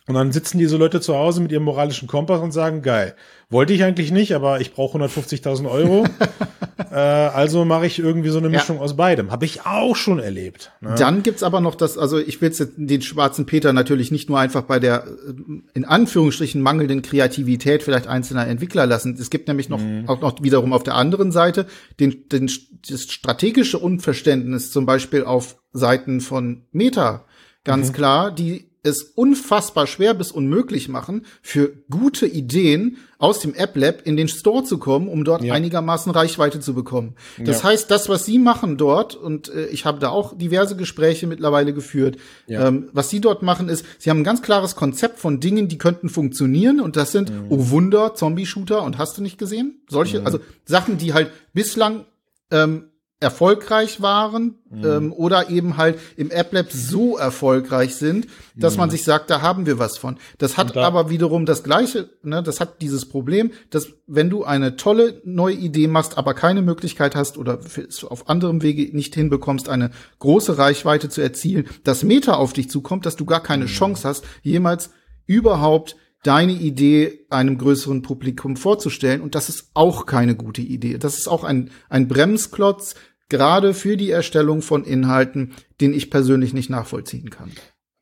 [0.06, 3.14] Und dann sitzen diese Leute zu Hause mit ihrem moralischen Kompass und sagen, geil,
[3.48, 6.04] wollte ich eigentlich nicht, aber ich brauche 150.000 Euro.
[6.90, 8.82] äh, also mache ich irgendwie so eine Mischung ja.
[8.82, 9.30] aus beidem.
[9.30, 10.72] Habe ich auch schon erlebt.
[10.82, 10.94] Ne?
[10.98, 14.38] Dann gibt's aber noch das, also ich will jetzt den schwarzen Peter natürlich nicht nur
[14.38, 15.32] einfach bei der äh,
[15.72, 19.16] in Anführungsstrichen mangelnden Kreativität vielleicht einzelner Entwickler lassen.
[19.18, 20.06] Es gibt nämlich noch mhm.
[20.06, 21.64] auch noch wiederum auf der anderen Seite
[21.98, 22.50] den, den,
[22.90, 27.24] das strategische Unverständnis zum Beispiel auf Seiten von Meta.
[27.64, 27.92] Ganz mhm.
[27.92, 34.02] klar, die es unfassbar schwer bis unmöglich machen, für gute Ideen aus dem App Lab
[34.04, 35.54] in den Store zu kommen, um dort ja.
[35.54, 37.14] einigermaßen Reichweite zu bekommen.
[37.38, 37.70] Das ja.
[37.70, 41.72] heißt, das, was sie machen dort, und äh, ich habe da auch diverse Gespräche mittlerweile
[41.72, 42.68] geführt, ja.
[42.68, 45.78] ähm, was sie dort machen, ist, sie haben ein ganz klares Konzept von Dingen, die
[45.78, 47.46] könnten funktionieren, und das sind, mhm.
[47.48, 49.80] oh Wunder, Zombie-Shooter, und hast du nicht gesehen?
[49.88, 50.26] Solche, mhm.
[50.26, 52.04] also Sachen, die halt bislang
[52.50, 54.84] ähm, erfolgreich waren mhm.
[54.84, 58.80] ähm, oder eben halt im App Lab so erfolgreich sind, dass mhm.
[58.80, 60.18] man sich sagt, da haben wir was von.
[60.38, 64.44] Das hat da aber wiederum das gleiche, ne, das hat dieses Problem, dass wenn du
[64.44, 67.60] eine tolle neue Idee machst, aber keine Möglichkeit hast oder
[68.08, 73.06] auf anderem Wege nicht hinbekommst, eine große Reichweite zu erzielen, dass Meta auf dich zukommt,
[73.06, 73.68] dass du gar keine mhm.
[73.68, 74.90] Chance hast, jemals
[75.26, 79.20] überhaupt deine Idee einem größeren Publikum vorzustellen.
[79.20, 80.98] Und das ist auch keine gute Idee.
[80.98, 82.96] Das ist auch ein, ein Bremsklotz,
[83.28, 87.52] gerade für die Erstellung von Inhalten, den ich persönlich nicht nachvollziehen kann.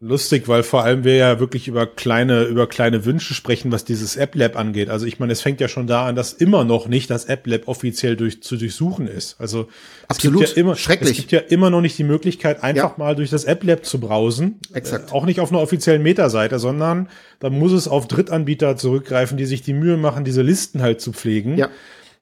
[0.05, 4.17] Lustig, weil vor allem wir ja wirklich über kleine, über kleine Wünsche sprechen, was dieses
[4.17, 4.91] App Lab angeht.
[4.91, 7.47] Also ich meine, es fängt ja schon da an, dass immer noch nicht das App
[7.47, 9.37] Lab offiziell durch, zu durchsuchen ist.
[9.39, 9.69] Also
[10.09, 10.43] Absolut.
[10.43, 11.11] es gibt ja immer, schrecklich.
[11.13, 12.95] Es gibt ja immer noch nicht die Möglichkeit, einfach ja.
[12.99, 14.59] mal durch das App Lab zu browsen.
[14.75, 15.11] Exakt.
[15.11, 19.47] Äh, auch nicht auf einer offiziellen Meta-Seite, sondern da muss es auf Drittanbieter zurückgreifen, die
[19.47, 21.57] sich die Mühe machen, diese Listen halt zu pflegen.
[21.57, 21.69] Ja.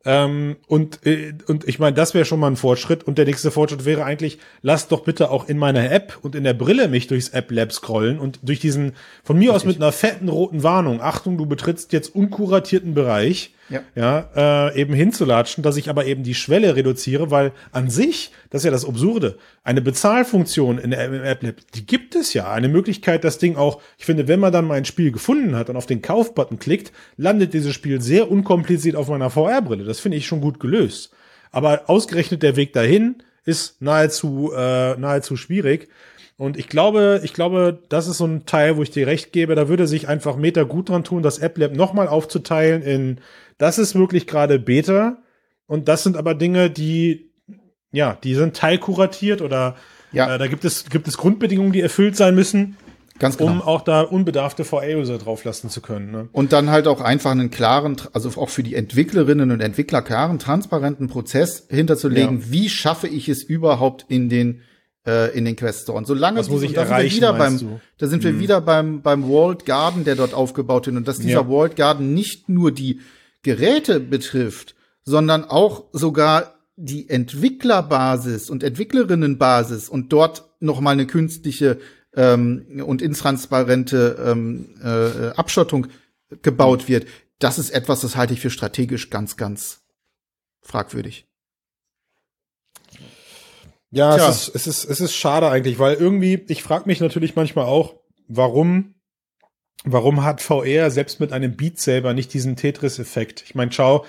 [0.04, 3.04] Ähm, und, äh, und ich meine, das wäre schon mal ein Fortschritt.
[3.04, 6.44] Und der nächste Fortschritt wäre eigentlich, lass doch bitte auch in meiner App und in
[6.44, 9.56] der Brille mich durchs App Lab scrollen und durch diesen, von mir Richtig.
[9.56, 14.80] aus mit einer fetten roten Warnung, Achtung, du betrittst jetzt unkuratierten Bereich ja, ja äh,
[14.80, 18.70] eben hinzulatschen, dass ich aber eben die Schwelle reduziere, weil an sich, das ist ja
[18.70, 21.40] das Absurde, eine Bezahlfunktion in der App
[21.74, 22.50] die gibt es ja.
[22.52, 25.70] Eine Möglichkeit, das Ding auch, ich finde, wenn man dann mal ein Spiel gefunden hat
[25.70, 29.84] und auf den Kaufbutton klickt, landet dieses Spiel sehr unkompliziert auf meiner VR-Brille.
[29.84, 31.12] Das finde ich schon gut gelöst.
[31.52, 35.88] Aber ausgerechnet der Weg dahin ist nahezu, äh, nahezu schwierig.
[36.36, 39.54] Und ich glaube, ich glaube, das ist so ein Teil, wo ich dir recht gebe.
[39.54, 43.18] Da würde sich einfach Meta gut dran tun, das App Lab nochmal aufzuteilen in,
[43.60, 45.18] das ist wirklich gerade Beta.
[45.66, 47.30] Und das sind aber Dinge, die,
[47.92, 49.76] ja, die sind teilkuratiert oder
[50.12, 50.34] Ja.
[50.34, 52.76] Äh, da gibt es, gibt es Grundbedingungen, die erfüllt sein müssen.
[53.20, 53.52] Ganz genau.
[53.52, 56.10] Um auch da unbedarfte VR-User drauflassen zu können.
[56.10, 56.28] Ne?
[56.32, 60.38] Und dann halt auch einfach einen klaren, also auch für die Entwicklerinnen und Entwickler klaren,
[60.38, 62.38] transparenten Prozess hinterzulegen.
[62.40, 62.44] Ja.
[62.48, 64.62] Wie schaffe ich es überhaupt in den
[65.06, 65.98] äh, in den Quest Store.
[65.98, 67.80] Und solange Was muss ich da erreichen, sind wir wieder beim, du?
[67.98, 68.40] da sind wir hm.
[68.40, 71.48] wieder beim beim Walled Garden, der dort aufgebaut wird und dass dieser ja.
[71.48, 73.00] Walled Garden nicht nur die
[73.42, 81.78] Geräte betrifft, sondern auch sogar die Entwicklerbasis und Entwicklerinnenbasis und dort noch mal eine künstliche
[82.14, 85.88] ähm, und intransparente ähm, äh, Abschottung
[86.42, 87.06] gebaut wird,
[87.38, 89.80] das ist etwas, das halte ich für strategisch ganz, ganz
[90.62, 91.26] fragwürdig.
[93.90, 97.34] Ja, es ist, es ist, es ist schade eigentlich, weil irgendwie, ich frage mich natürlich
[97.34, 97.96] manchmal auch,
[98.28, 98.94] warum,
[99.84, 103.42] warum hat VR selbst mit einem Beat selber nicht diesen Tetris-Effekt?
[103.46, 104.04] Ich meine, schau,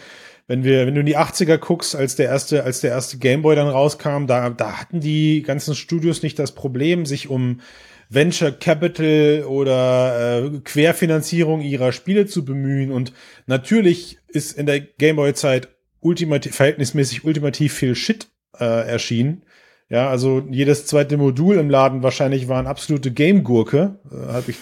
[0.48, 3.56] wenn wir, wenn du in die 80er guckst, als der erste, als der erste Gameboy
[3.56, 7.62] dann rauskam, da, da hatten die ganzen Studios nicht das Problem, sich um
[8.10, 12.92] Venture Capital oder äh, Querfinanzierung ihrer Spiele zu bemühen.
[12.92, 13.14] Und
[13.48, 15.70] natürlich ist in der Gameboy-Zeit
[16.02, 18.28] ultimativ, verhältnismäßig ultimativ viel Shit
[18.60, 19.44] äh, erschienen.
[19.88, 24.58] Ja, also jedes zweite Modul im Laden wahrscheinlich war eine absolute Game-Gurke, äh, habe ich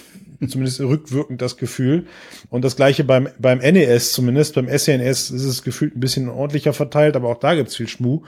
[0.47, 2.07] zumindest rückwirkend das Gefühl.
[2.49, 6.73] Und das gleiche beim, beim NES zumindest, beim SNES ist es gefühlt ein bisschen ordentlicher
[6.73, 8.23] verteilt, aber auch da gibt's viel Schmuh.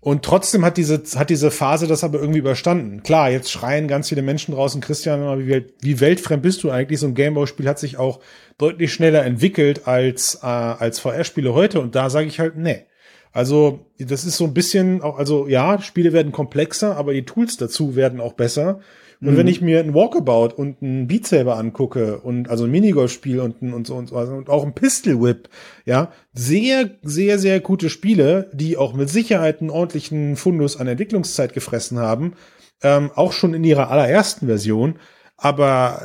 [0.00, 3.04] Und trotzdem hat diese, hat diese Phase das aber irgendwie überstanden.
[3.04, 6.98] Klar, jetzt schreien ganz viele Menschen draußen, Christian, wie, wie weltfremd bist du eigentlich?
[6.98, 8.18] So ein Gameboy-Spiel hat sich auch
[8.58, 11.80] deutlich schneller entwickelt als, äh, als VR-Spiele heute.
[11.80, 12.84] Und da sage ich halt, nee.
[13.32, 17.56] Also, das ist so ein bisschen auch, also ja, Spiele werden komplexer, aber die Tools
[17.56, 18.80] dazu werden auch besser.
[19.22, 19.36] Und mhm.
[19.36, 23.62] wenn ich mir ein Walkabout und ein Beat Saber angucke und also ein Minigolf-Spiel und,
[23.62, 25.48] und so und so und auch ein Pistol Whip,
[25.84, 31.54] ja, sehr, sehr, sehr gute Spiele, die auch mit Sicherheit einen ordentlichen Fundus an Entwicklungszeit
[31.54, 32.34] gefressen haben,
[32.82, 34.96] ähm, auch schon in ihrer allerersten Version,
[35.36, 36.02] aber,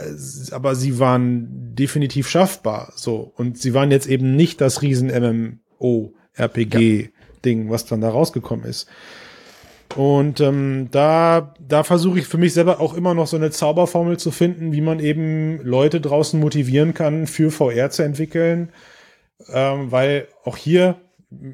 [0.52, 3.32] aber sie waren definitiv schaffbar, so.
[3.36, 7.10] Und sie waren jetzt eben nicht das riesen MMO, RPG
[7.44, 8.88] Ding, was dann da rausgekommen ist.
[9.96, 14.18] Und ähm, da, da versuche ich für mich selber auch immer noch so eine Zauberformel
[14.18, 18.70] zu finden, wie man eben Leute draußen motivieren kann, für VR zu entwickeln.
[19.52, 20.98] Ähm, weil auch hier,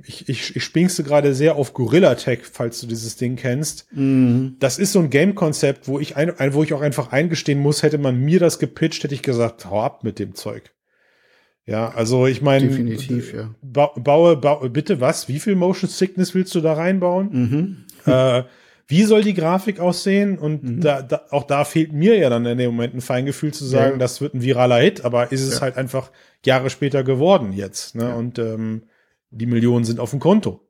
[0.05, 3.87] ich, ich, ich springste gerade sehr auf Gorilla Tech, falls du dieses Ding kennst.
[3.93, 4.55] Mhm.
[4.59, 7.97] Das ist so ein Game-Konzept, wo ich ein, wo ich auch einfach eingestehen muss, hätte
[7.97, 10.71] man mir das gepitcht, hätte ich gesagt, hau ab mit dem Zeug.
[11.65, 13.55] Ja, also ich meine, definitiv, ja.
[13.61, 15.29] Ba baue, baue, bitte was?
[15.29, 17.29] Wie viel Motion Sickness willst du da reinbauen?
[17.31, 17.77] Mhm.
[18.05, 18.43] Äh,
[18.87, 20.37] wie soll die Grafik aussehen?
[20.37, 20.81] Und mhm.
[20.81, 23.93] da, da, auch da fehlt mir ja dann in dem Moment ein Feingefühl zu sagen,
[23.93, 23.97] ja.
[23.97, 25.61] das wird ein viraler Hit, aber ist es ja.
[25.61, 26.11] halt einfach
[26.45, 27.95] Jahre später geworden jetzt.
[27.95, 28.03] Ne?
[28.03, 28.13] Ja.
[28.15, 28.83] Und ähm,
[29.31, 30.61] die Millionen sind auf dem Konto.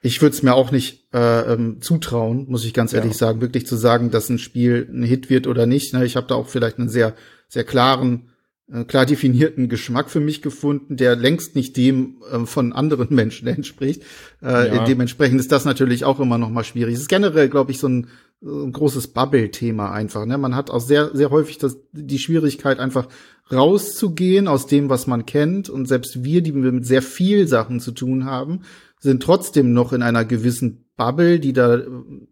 [0.00, 3.66] Ich würde es mir auch nicht äh, ähm, zutrauen, muss ich ganz ehrlich sagen, wirklich
[3.66, 5.94] zu sagen, dass ein Spiel ein Hit wird oder nicht.
[5.94, 6.04] Ne?
[6.04, 7.14] Ich habe da auch vielleicht einen sehr,
[7.48, 8.31] sehr klaren
[8.72, 13.48] äh, klar definierten Geschmack für mich gefunden, der längst nicht dem äh, von anderen Menschen
[13.48, 14.02] entspricht.
[14.42, 14.84] Äh, ja.
[14.84, 16.94] Dementsprechend ist das natürlich auch immer noch mal schwierig.
[16.94, 18.08] Es ist generell, glaube ich, so ein,
[18.40, 20.24] so ein großes Bubble-Thema einfach.
[20.24, 20.38] Ne?
[20.38, 23.08] Man hat auch sehr, sehr häufig das, die Schwierigkeit, einfach
[23.52, 25.68] rauszugehen aus dem, was man kennt.
[25.68, 28.62] Und selbst wir, die wir mit sehr viel Sachen zu tun haben,
[28.98, 31.86] sind trotzdem noch in einer gewissen Bubble, die da äh,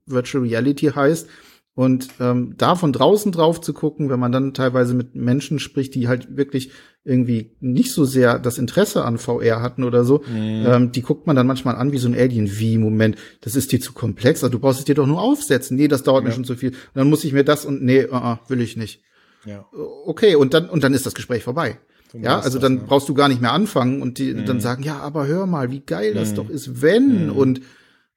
[0.06, 1.28] Virtual Reality heißt
[1.74, 5.94] und ähm, da von draußen drauf zu gucken, wenn man dann teilweise mit Menschen spricht,
[5.94, 6.72] die halt wirklich
[7.04, 10.66] irgendwie nicht so sehr das Interesse an VR hatten oder so, mhm.
[10.66, 12.58] ähm, die guckt man dann manchmal an wie so ein Alien.
[12.58, 15.76] Wie, Moment, das ist dir zu komplex, also du brauchst es dir doch nur aufsetzen.
[15.76, 16.28] Nee, das dauert ja.
[16.28, 16.70] mir schon zu viel.
[16.70, 19.02] Und dann muss ich mir das und nee, uh, uh, will ich nicht.
[19.46, 19.64] Ja.
[20.04, 21.78] Okay, und dann, und dann ist das Gespräch vorbei.
[22.12, 22.88] ja, also dann das, ne?
[22.88, 24.44] brauchst du gar nicht mehr anfangen und die mhm.
[24.44, 26.36] dann sagen, ja, aber hör mal, wie geil das mhm.
[26.36, 27.28] doch ist, wenn.
[27.28, 27.32] Mhm.
[27.32, 27.60] Und,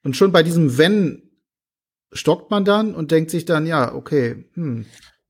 [0.04, 1.30] und schon bei diesem Wenn
[2.13, 4.86] stockt man dann und denkt sich dann, ja, okay, hm,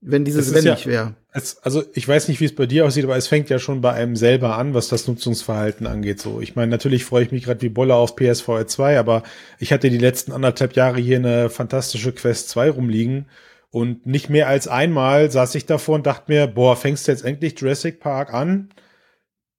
[0.06, 1.14] wenn dieses Wenn ja, nicht wäre.
[1.62, 3.92] Also ich weiß nicht, wie es bei dir aussieht, aber es fängt ja schon bei
[3.92, 6.20] einem selber an, was das Nutzungsverhalten angeht.
[6.20, 9.22] So, ich meine, natürlich freue ich mich gerade wie Bolle auf PSVR 2, aber
[9.58, 13.26] ich hatte die letzten anderthalb Jahre hier eine fantastische Quest 2 rumliegen
[13.70, 17.24] und nicht mehr als einmal saß ich davor und dachte mir, boah, fängst du jetzt
[17.24, 18.68] endlich Jurassic Park an?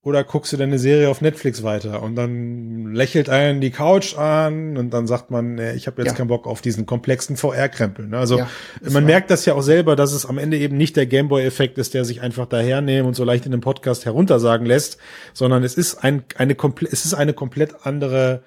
[0.06, 4.78] Oder guckst du deine Serie auf Netflix weiter und dann lächelt einen die Couch an
[4.78, 6.18] und dann sagt man, nee, ich habe jetzt ja.
[6.18, 8.08] keinen Bock auf diesen komplexen VR-Krempel.
[8.08, 8.18] Ne?
[8.20, 8.48] Also ja,
[8.88, 11.96] man merkt das ja auch selber, dass es am Ende eben nicht der Gameboy-Effekt ist,
[11.96, 15.00] der sich einfach dahernehmen und so leicht in dem Podcast heruntersagen lässt,
[15.34, 16.56] sondern es ist ein eine
[16.92, 18.44] es ist eine komplett andere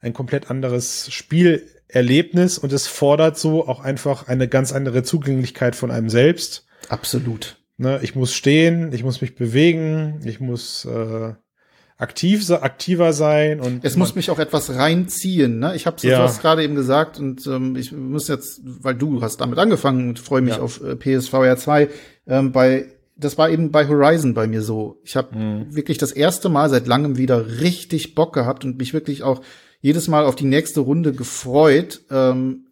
[0.00, 5.90] ein komplett anderes Spielerlebnis und es fordert so auch einfach eine ganz andere Zugänglichkeit von
[5.90, 6.66] einem selbst.
[6.90, 7.57] Absolut.
[7.80, 11.32] Ne, ich muss stehen, ich muss mich bewegen, ich muss, äh,
[11.96, 15.58] aktiv, aktiver sein und es muss mich auch etwas reinziehen.
[15.58, 15.74] Ne?
[15.74, 16.18] Ich habe Ja.
[16.22, 20.18] das gerade eben gesagt und ähm, ich muss jetzt, weil du hast damit angefangen und
[20.18, 20.60] freue mich Ja.
[20.62, 21.88] auf äh, PSVR 2.
[22.26, 22.86] Ähm, bei
[23.16, 25.00] das war eben bei Horizon bei mir so.
[25.02, 25.74] Ich habe Mhm.
[25.74, 29.40] wirklich das erste Mal seit langem wieder richtig Bock gehabt und mich wirklich auch
[29.80, 32.66] jedes Mal auf die nächste Runde gefreut, ähm,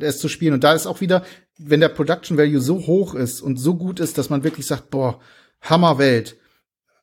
[0.00, 0.54] es zu spielen.
[0.54, 1.24] Und da ist auch wieder,
[1.58, 4.90] wenn der Production Value so hoch ist und so gut ist, dass man wirklich sagt,
[4.90, 5.20] boah,
[5.60, 6.36] Hammerwelt,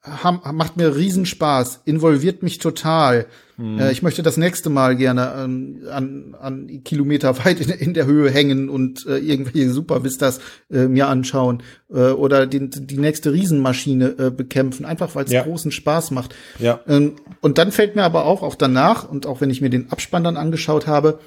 [0.02, 3.26] ham, macht mir Riesenspaß, involviert mich total.
[3.60, 8.06] Äh, ich möchte das nächste Mal gerne ähm, an, an Kilometer weit in, in der
[8.06, 10.40] Höhe hängen und äh, irgendwelche Supervistas
[10.70, 15.44] äh, mir anschauen äh, oder den, die nächste Riesenmaschine äh, bekämpfen, einfach weil es Ja.
[15.44, 16.36] großen Spaß macht.
[16.60, 16.82] Ja.
[16.88, 19.92] Ähm, und dann fällt mir aber auch, auch danach, und auch wenn ich mir den
[19.92, 21.20] Abspann dann angeschaut habe,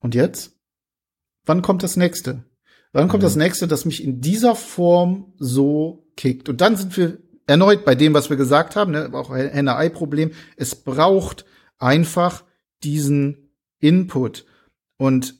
[0.00, 0.57] und jetzt?
[1.48, 2.44] Wann kommt das nächste?
[2.92, 6.48] Wann kommt das nächste, das mich in dieser Form so kickt?
[6.48, 10.32] Und dann sind wir erneut bei dem, was wir gesagt haben, ne, auch Henne-Ei-Problem.
[10.56, 11.46] Es braucht
[11.78, 12.44] einfach
[12.82, 14.44] diesen Input.
[14.98, 15.36] Und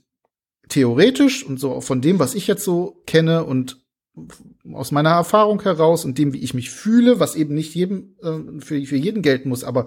[0.69, 3.79] theoretisch und so von dem, was ich jetzt so kenne und
[4.73, 8.61] aus meiner Erfahrung heraus und dem, wie ich mich fühle, was eben nicht jedem äh,
[8.61, 9.87] für, für jeden gelten muss, aber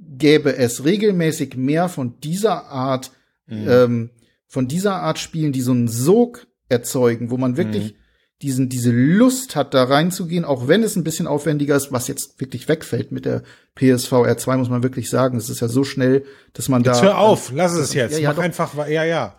[0.00, 3.12] gäbe es regelmäßig mehr von dieser Art,
[3.50, 4.10] ähm,
[4.48, 7.94] von dieser Art Spielen, die so einen Sog erzeugen, wo man wirklich
[8.42, 12.40] diesen, diese Lust hat, da reinzugehen, auch wenn es ein bisschen aufwendiger ist, was jetzt
[12.40, 13.42] wirklich wegfällt mit der
[13.74, 15.36] PSVR 2, muss man wirklich sagen.
[15.38, 17.02] Es ist ja so schnell, dass man Jetzt da.
[17.02, 18.12] hör auf, lass es jetzt.
[18.12, 18.42] Ja, ja, Mach doch.
[18.42, 19.36] einfach, ja, ja.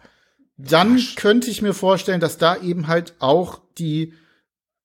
[0.57, 4.13] Dann könnte ich mir vorstellen, dass da eben halt auch die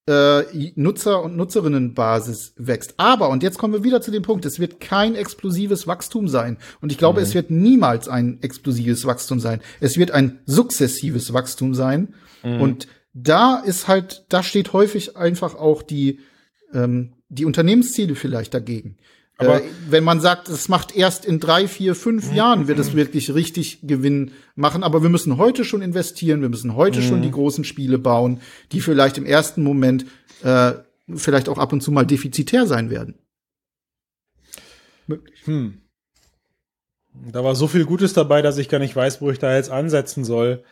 [0.07, 0.43] äh,
[0.75, 2.95] Nutzer- und Nutzerinnenbasis wächst.
[2.99, 6.59] Aber, und jetzt kommen wir wieder zu dem Punkt, es wird kein explosives Wachstum sein.
[6.81, 9.61] Und ich glaube, es wird niemals ein explosives Wachstum sein.
[9.81, 12.15] Es wird ein sukzessives Wachstum sein.
[12.43, 16.21] Und da ist halt, da steht häufig einfach auch die,
[16.75, 18.99] ähm, die Unternehmensziele vielleicht dagegen.
[19.37, 22.95] Aber- äh, wenn man sagt, es macht erst in drei, vier, fünf Jahren wird es
[22.95, 27.31] wirklich richtig Gewinn machen, aber wir müssen heute schon investieren, wir müssen heute schon die
[27.31, 28.41] großen Spiele bauen,
[28.73, 30.07] die vielleicht im ersten Moment
[30.43, 30.75] äh,
[31.15, 33.19] vielleicht auch ab und zu mal defizitär sein werden.
[35.07, 35.41] Möglich.
[35.45, 35.81] Hm.
[37.31, 39.71] Da war so viel Gutes dabei, dass ich gar nicht weiß, wo ich da jetzt
[39.71, 40.65] ansetzen soll.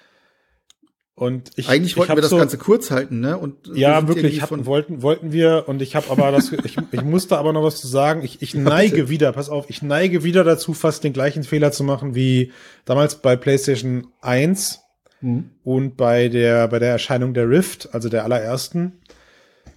[1.14, 3.36] Und ich Eigentlich ich wollten hab wir das so, Ganze kurz halten, ne?
[3.36, 6.78] Und wir Ja, sind wirklich, hatten, wollten, wollten wir, und ich habe aber das, ich,
[6.90, 8.22] ich musste aber noch was zu sagen.
[8.24, 9.08] Ich, ich Ja, neige bitte.
[9.10, 12.50] wieder, pass auf, ich neige wieder dazu, fast den gleichen Fehler zu machen wie
[12.86, 14.80] damals bei PlayStation 1
[15.20, 15.50] Mhm.
[15.62, 18.98] und bei der, bei der Erscheinung der Rift, also der allerersten,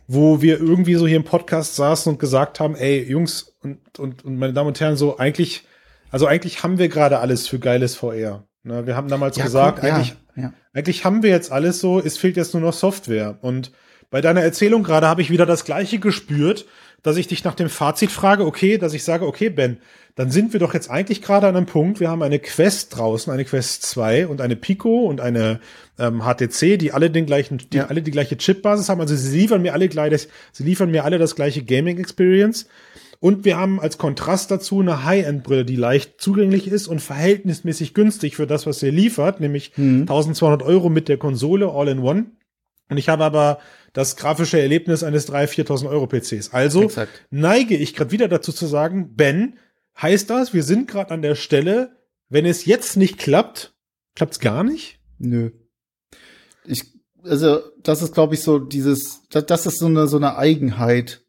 [0.08, 4.26] wo wir irgendwie so hier im Podcast saßen und gesagt haben, ey, Jungs und, und,
[4.26, 5.68] und meine Damen und Herren, so eigentlich,
[6.10, 8.48] also eigentlich haben wir gerade alles für geiles VR.
[8.64, 10.54] Ne, wir haben damals Ja, gesagt, komm, ja, eigentlich, ja.
[10.74, 13.38] eigentlich haben wir jetzt alles so, es fehlt jetzt nur noch Software.
[13.42, 13.72] Und
[14.10, 16.66] bei deiner Erzählung gerade habe ich wieder das Gleiche gespürt,
[17.04, 19.78] dass ich dich nach dem Fazit frage, okay, dass ich sage, okay, Ben,
[20.16, 23.32] dann sind wir doch jetzt eigentlich gerade an einem Punkt, wir haben eine Quest draußen,
[23.32, 25.60] eine Quest 2 und eine Pico und eine
[26.00, 27.88] ähm, HTC, die alle den gleichen, die Ja.
[27.88, 29.02] alle die gleiche Chipbasis haben.
[29.02, 32.68] Also sie liefern mir alle gleich, sie liefern mir alle das gleiche Gaming Experience.
[33.26, 38.36] Und wir haben als Kontrast dazu eine High-End-Brille, die leicht zugänglich ist und verhältnismäßig günstig
[38.36, 42.28] für das, was sie liefert, nämlich 1200 Euro mit der Konsole All-in-One.
[42.88, 43.57] Und ich habe aber
[43.93, 46.53] das grafische Erlebnis eines 3.000, 4.000 Euro PCs.
[46.53, 47.26] Also Exakt.
[47.32, 49.57] neige ich gerade wieder dazu zu sagen, Ben,
[49.99, 51.97] heißt das, wir sind gerade an der Stelle,
[52.30, 53.73] wenn es jetzt nicht klappt,
[54.13, 54.99] klappt's gar nicht?
[55.17, 55.49] Nö.
[56.63, 56.84] Ich,
[57.23, 61.24] also, das ist, glaube ich, so dieses, das, das ist so eine, so eine Eigenheit.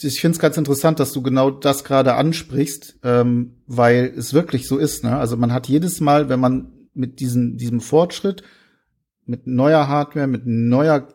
[0.00, 4.66] Ich finde es ganz interessant, dass du genau das gerade ansprichst, ähm, weil es wirklich
[4.68, 5.04] so ist.
[5.04, 5.16] Ne?
[5.16, 8.42] Also man hat jedes Mal, wenn man mit diesem, diesem Fortschritt,
[9.24, 11.08] mit neuer Hardware, mit neuer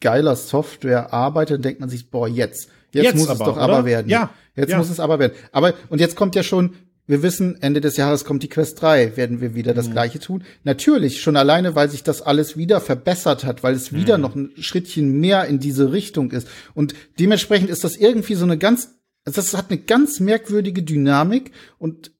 [0.00, 3.62] geiler Software arbeitet, denkt man sich, boah, jetzt, jetzt, Jetzt muss aber, es doch oder?
[3.62, 4.08] aber werden.
[4.08, 4.78] Ja, Jetzt ja.
[4.78, 5.32] muss es aber werden.
[5.50, 6.74] Aber, und jetzt kommt ja schon,
[7.06, 9.76] wir wissen, Ende des Jahres kommt die Quest 3, werden wir wieder Mhm.
[9.76, 10.44] das Gleiche tun.
[10.64, 14.22] Natürlich, schon alleine, weil sich das alles wieder verbessert hat, weil es wieder Mhm.
[14.22, 16.46] noch ein Schrittchen mehr in diese Richtung ist.
[16.74, 18.94] Und dementsprechend ist das irgendwie so eine ganz,
[19.24, 22.12] das hat eine ganz merkwürdige Dynamik und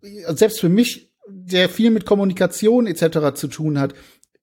[0.00, 3.34] selbst für mich, der viel mit Kommunikation etc.
[3.34, 3.94] zu tun hat,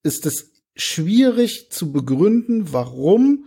[0.03, 3.45] ist es schwierig zu begründen, warum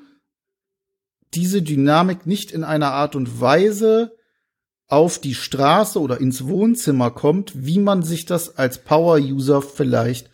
[1.35, 4.17] diese Dynamik nicht in einer Art und Weise
[4.89, 10.31] auf die Straße oder ins Wohnzimmer kommt, wie man sich das als Power-User vielleicht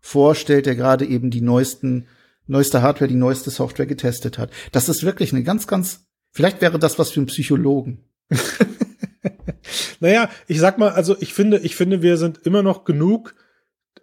[0.00, 2.06] vorstellt, der gerade eben die neuesten,
[2.46, 4.50] neueste Hardware, die neueste Software getestet hat.
[4.72, 8.04] Das ist wirklich eine ganz, ganz, vielleicht wäre das was für einen Psychologen.
[10.00, 13.34] Naja, ich sag mal, also ich finde, ich finde, wir sind immer noch genug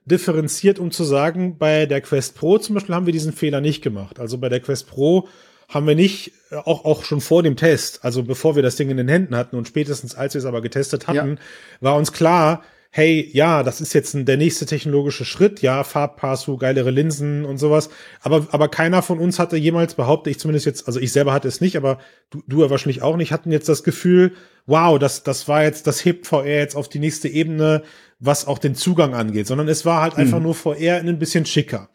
[0.06, 3.82] differenziert, um zu sagen, bei der Quest Pro zum Beispiel haben wir diesen Fehler nicht
[3.82, 4.20] gemacht.
[4.20, 5.28] Also bei der Quest Pro
[5.70, 8.90] haben wir nicht, äh, auch, auch schon vor dem Test, also bevor wir das Ding
[8.90, 11.38] in den Händen hatten und spätestens als wir es aber getestet hatten, ja.
[11.82, 12.64] war uns klar,
[12.96, 17.90] hey, ja, das ist jetzt der nächste technologische Schritt, ja, Farbpasso, geilere Linsen und sowas.
[18.22, 21.50] Aber, aber keiner von uns hatte jemals behauptet, ich zumindest jetzt, also ich selber hatte
[21.50, 22.00] es nicht, aber
[22.30, 24.32] du, du ja wahrscheinlich auch nicht, hatten jetzt das Gefühl,
[24.66, 27.84] wow, das, das war jetzt, das hebt VR jetzt auf die nächste Ebene,
[28.20, 30.44] was auch den Zugang angeht, sondern es war halt einfach mhm.
[30.46, 31.90] nur VR ein bisschen schicker.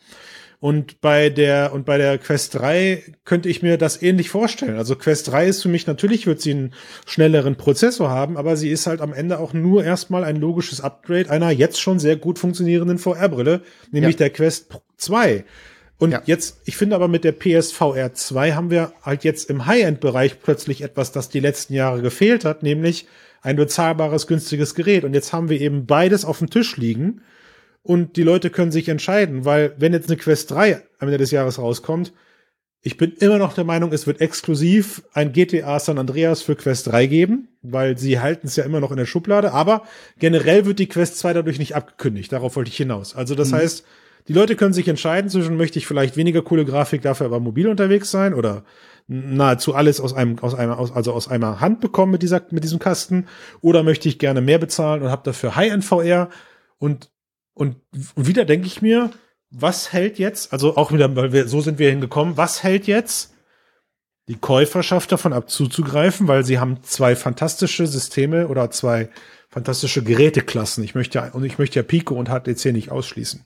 [0.61, 4.77] Und bei der, und bei der Quest 3 könnte ich mir das ähnlich vorstellen.
[4.77, 6.75] Also Quest 3 ist für mich, natürlich wird sie einen
[7.07, 11.31] schnelleren Prozessor haben, aber sie ist halt am Ende auch nur erstmal ein logisches Upgrade
[11.31, 14.19] einer jetzt schon sehr gut funktionierenden VR-Brille, nämlich ja.
[14.19, 15.47] der Quest 2.
[15.97, 16.23] Und ja.
[16.27, 20.83] jetzt, ich finde aber mit der PSVR 2 haben wir halt jetzt im High-End-Bereich plötzlich
[20.83, 23.07] etwas, das die letzten Jahre gefehlt hat, nämlich
[23.41, 25.05] ein bezahlbares, günstiges Gerät.
[25.05, 27.23] Und jetzt haben wir eben beides auf dem Tisch liegen
[27.83, 31.31] und die Leute können sich entscheiden, weil wenn jetzt eine Quest 3 am Ende des
[31.31, 32.13] Jahres rauskommt,
[32.83, 36.87] ich bin immer noch der Meinung, es wird exklusiv ein GTA San Andreas für Quest
[36.87, 39.83] 3 geben, weil sie halten es ja immer noch in der Schublade, aber
[40.19, 42.33] generell wird die Quest 2 dadurch nicht abgekündigt.
[42.33, 43.15] Darauf wollte ich hinaus.
[43.15, 43.57] Also das mhm.
[43.57, 43.85] heißt,
[44.29, 47.69] die Leute können sich entscheiden zwischen, möchte ich vielleicht weniger coole Grafik, dafür aber mobil
[47.69, 48.65] unterwegs sein oder
[49.09, 52.65] nahezu alles aus einem, aus einem, aus, also aus einer Hand bekommen mit dieser, mit
[52.65, 53.27] diesem Kasten
[53.61, 56.31] oder möchte ich gerne mehr bezahlen und habe dafür High-End VR
[56.79, 57.11] und
[57.61, 57.77] und
[58.17, 59.11] wieder denke ich mir,
[59.51, 63.35] was hält jetzt, also auch wieder, weil wir, so sind wir hingekommen, was hält jetzt
[64.29, 69.11] die Käuferschaft davon ab zuzugreifen, weil sie haben zwei fantastische Systeme oder zwei
[69.51, 70.83] fantastische Geräteklassen.
[70.85, 73.45] Ich möchte ja, und ich möchte ja Pico und HTC nicht ausschließen.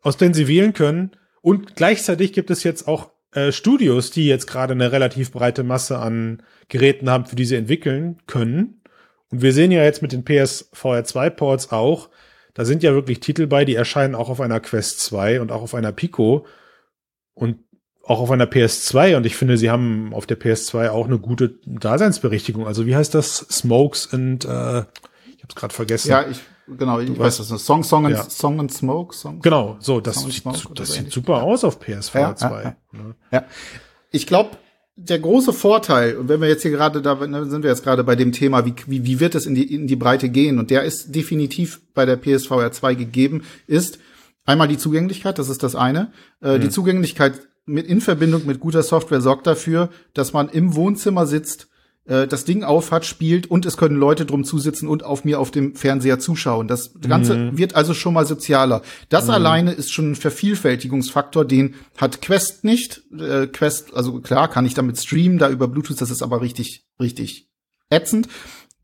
[0.00, 1.12] Aus denen sie wählen können.
[1.42, 6.00] Und gleichzeitig gibt es jetzt auch äh, Studios, die jetzt gerade eine relativ breite Masse
[6.00, 8.82] an Geräten haben, für die sie entwickeln können.
[9.30, 12.10] Und wir sehen ja jetzt mit den PSVR 2 Ports auch,
[12.54, 15.62] da sind ja wirklich Titel bei, die erscheinen auch auf einer Quest 2 und auch
[15.62, 16.46] auf einer Pico
[17.34, 17.58] und
[18.06, 21.58] auch auf einer PS2 und ich finde, sie haben auf der PS2 auch eine gute
[21.66, 22.66] Daseinsberechtigung.
[22.66, 23.38] Also wie heißt das?
[23.50, 26.10] Smokes und äh, ich habe es gerade vergessen.
[26.10, 27.48] Ja, ich genau, ich du weiß das.
[27.64, 28.28] Song, Song, and, ja.
[28.28, 29.14] Song and Smoke.
[29.14, 30.44] Song, genau, so das sieht,
[30.74, 32.20] das sieht super aus auf PS2.
[32.20, 32.62] Ja, 2.
[32.62, 32.76] Ja,
[33.32, 33.44] ja.
[34.10, 34.50] Ich glaube,
[34.96, 38.04] der große Vorteil, und wenn wir jetzt hier gerade da ne, sind wir jetzt gerade
[38.04, 40.58] bei dem Thema, wie, wie, wie wird es in die, in die Breite gehen?
[40.58, 43.98] Und der ist definitiv bei der PSVR 2 gegeben, ist
[44.44, 46.12] einmal die Zugänglichkeit, das ist das eine.
[46.40, 46.60] Äh, mhm.
[46.62, 51.68] Die Zugänglichkeit mit, in Verbindung mit guter Software sorgt dafür, dass man im Wohnzimmer sitzt
[52.06, 55.50] äh, das Ding aufhat, spielt und es können Leute drum zusitzen und auf mir auf
[55.50, 56.68] dem Fernseher zuschauen.
[56.68, 57.58] Das Ganze mhm.
[57.58, 58.82] wird also schon mal sozialer.
[59.08, 59.30] Das mhm.
[59.30, 63.02] alleine ist schon ein Vervielfältigungsfaktor, den hat Quest nicht.
[63.18, 66.84] Äh, Quest, also klar, kann ich damit streamen, da über Bluetooth, das ist aber richtig,
[67.00, 67.48] richtig
[67.90, 68.28] ätzend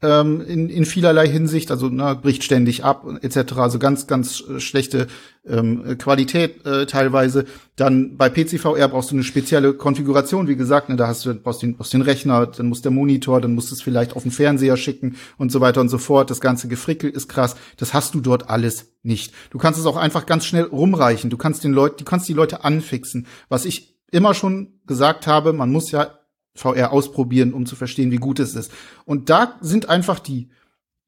[0.03, 3.53] ähm, in, in vielerlei Hinsicht, also ne, bricht ständig ab etc.
[3.57, 5.09] Also ganz, ganz äh, schlechte
[5.46, 7.44] ähm, Qualität äh, teilweise.
[7.76, 11.62] Dann bei PCVR brauchst du eine spezielle Konfiguration, wie gesagt, ne, da hast du brauchst
[11.62, 14.32] den, brauchst den Rechner, dann muss der Monitor, dann musst du es vielleicht auf den
[14.32, 16.30] Fernseher schicken und so weiter und so fort.
[16.30, 17.57] Das ganze Gefrickel ist krass.
[17.76, 19.34] Das hast du dort alles nicht.
[19.51, 21.30] Du kannst es auch einfach ganz schnell rumreichen.
[21.30, 23.26] Du kannst den Leuten, du kannst die Leute anfixen.
[23.48, 26.20] Was ich immer schon gesagt habe, man muss ja
[26.55, 28.72] VR ausprobieren, um zu verstehen, wie gut es ist.
[29.05, 30.51] Und da sind einfach die,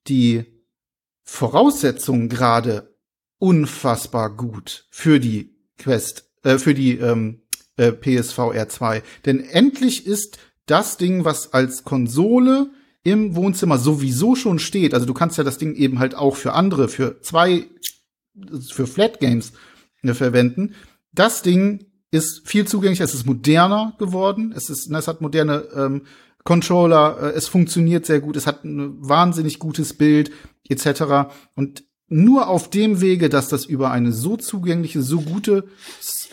[0.07, 0.45] die
[1.24, 2.97] Voraussetzungen gerade
[3.38, 7.43] unfassbar gut für die Quest, äh, für die ähm,
[7.76, 9.03] äh, PSVR 2.
[9.26, 12.70] Denn endlich ist das Ding, was als Konsole
[13.03, 14.95] im Wohnzimmer sowieso schon steht.
[14.95, 17.66] Also du kannst ja das Ding eben halt auch für andere, für zwei,
[18.70, 19.53] für Flat Games
[20.03, 20.74] äh, verwenden.
[21.12, 26.03] Das Ding ist viel zugänglicher, es ist moderner geworden, es ist, es hat moderne ähm,
[26.45, 30.31] Controller, äh, es funktioniert sehr gut, es hat ein wahnsinnig gutes Bild
[30.69, 31.33] etc.
[31.57, 35.65] Und nur auf dem Wege, dass das über eine so zugängliche, so gute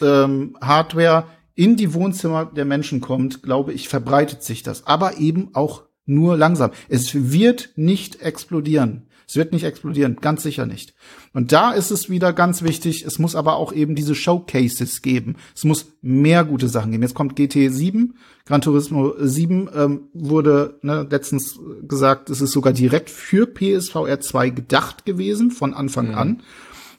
[0.02, 1.26] ähm, Hardware
[1.56, 4.86] in die Wohnzimmer der Menschen kommt, glaube ich, verbreitet sich das.
[4.86, 6.72] Aber eben auch nur langsam.
[6.90, 9.09] Es wird nicht explodieren.
[9.30, 10.96] Es wird nicht explodieren, ganz sicher nicht.
[11.34, 15.36] Und da ist es wieder ganz wichtig, es muss aber auch eben diese Showcases geben.
[15.56, 17.04] Es muss mehr gute Sachen geben.
[17.04, 18.16] Jetzt kommt GT 7,
[18.48, 24.50] Gran Turismo 7 ähm, wurde ne, letztens gesagt, es ist sogar direkt für PSVR 2
[24.50, 26.16] gedacht gewesen, von Anfang mhm.
[26.16, 26.44] an.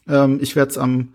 [0.06, 1.14] Ähm, ich werde es am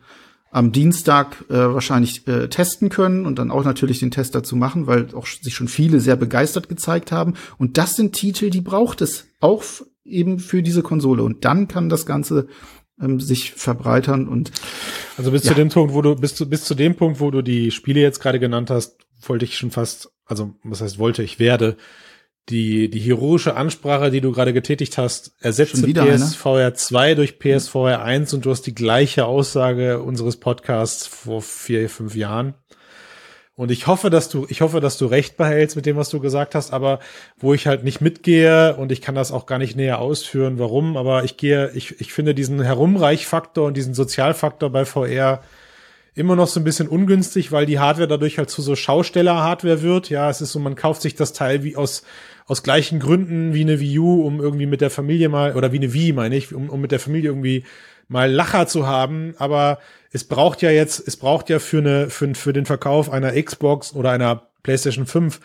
[0.52, 4.88] am Dienstag äh, wahrscheinlich äh, testen können und dann auch natürlich den Test dazu machen,
[4.88, 7.34] weil auch sich schon viele sehr begeistert gezeigt haben.
[7.58, 9.64] Und das sind Titel, die braucht es auch
[10.06, 11.24] eben für diese Konsole.
[11.24, 12.48] Und dann kann das Ganze
[13.02, 14.52] ähm, sich verbreitern und
[15.18, 15.50] also bis ja.
[15.50, 18.00] zu dem Punkt, wo du bis zu bis zu dem Punkt, wo du die Spiele
[18.00, 21.78] jetzt gerade genannt hast, wollte ich schon fast, also was heißt wollte, ich werde
[22.50, 28.34] die die heroische Ansprache, die du gerade getätigt hast, ersetze PSVR 2 durch PSVR 1
[28.34, 32.54] und du hast die gleiche Aussage unseres Podcasts vor vier fünf Jahren.
[33.58, 36.20] Und ich hoffe, dass du, ich hoffe, dass du recht behältst mit dem, was du
[36.20, 37.00] gesagt hast, aber
[37.38, 40.98] wo ich halt nicht mitgehe und ich kann das auch gar nicht näher ausführen, warum,
[40.98, 45.42] aber ich gehe, ich, ich finde diesen Herumreichfaktor und diesen Sozialfaktor bei VR
[46.16, 50.10] immer noch so ein bisschen ungünstig, weil die Hardware dadurch halt zu so Schausteller-Hardware wird.
[50.10, 52.04] Ja, es ist so, man kauft sich das Teil wie aus,
[52.48, 55.78] aus gleichen Gründen wie eine Wii U, um irgendwie mit der Familie mal, oder wie
[55.78, 57.66] eine Wii, meine ich, um, um mit der Familie irgendwie
[58.08, 59.80] mal Lacher zu haben, aber
[60.12, 63.94] es braucht ja jetzt, es braucht ja für eine, für, für den Verkauf einer Xbox
[63.94, 65.40] oder einer PlayStation 5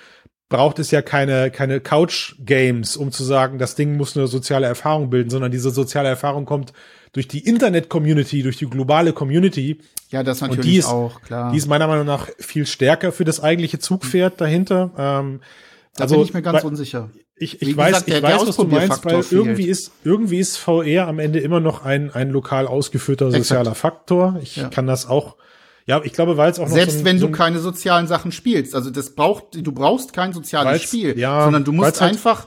[0.49, 5.09] braucht es ja keine, keine Couch-Games, um zu sagen, das Ding muss eine soziale Erfahrung
[5.09, 6.73] bilden, sondern diese soziale Erfahrung kommt
[7.13, 9.79] durch die Internet-Community, durch die globale Community.
[10.11, 11.53] Ja, das natürlich die ist, auch, klar.
[11.53, 14.91] Die ist meiner Meinung nach viel stärker für das eigentliche Zugpferd dahinter.
[14.99, 15.41] Ähm,
[15.95, 17.11] da also, bin ich mir ganz unsicher
[17.43, 19.33] ich, ich weiß, gesagt, ich weiß, was du meinst, weil fehlt.
[19.33, 23.79] irgendwie ist, irgendwie ist VR am Ende immer noch ein, ein lokal ausgeführter sozialer Exakt.
[23.79, 24.39] Faktor.
[24.43, 24.69] Ich ja.
[24.69, 25.37] kann das auch,
[25.87, 28.07] ja, ich glaube, weil es auch noch Selbst so ein, wenn so du keine sozialen
[28.07, 32.13] Sachen spielst, also das braucht, du brauchst kein soziales Spiel, ja, sondern du musst halt
[32.13, 32.47] einfach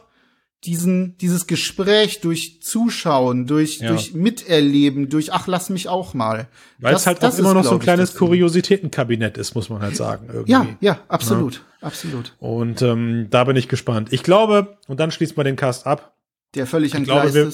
[0.66, 3.90] diesen, dieses Gespräch durch Zuschauen, durch, ja.
[3.90, 6.48] durch Miterleben, durch, ach, lass mich auch mal.
[6.80, 10.28] Weil es halt auch immer noch so ein kleines Kuriositätenkabinett ist, muss man halt sagen.
[10.32, 10.52] Irgendwie.
[10.52, 11.88] Ja, ja, absolut, ja.
[11.88, 12.36] absolut.
[12.40, 14.12] Und ähm, da bin ich gespannt.
[14.12, 16.18] Ich glaube, und dann schließt man den Cast ab.
[16.56, 17.52] Der völlig ich glaube, wir,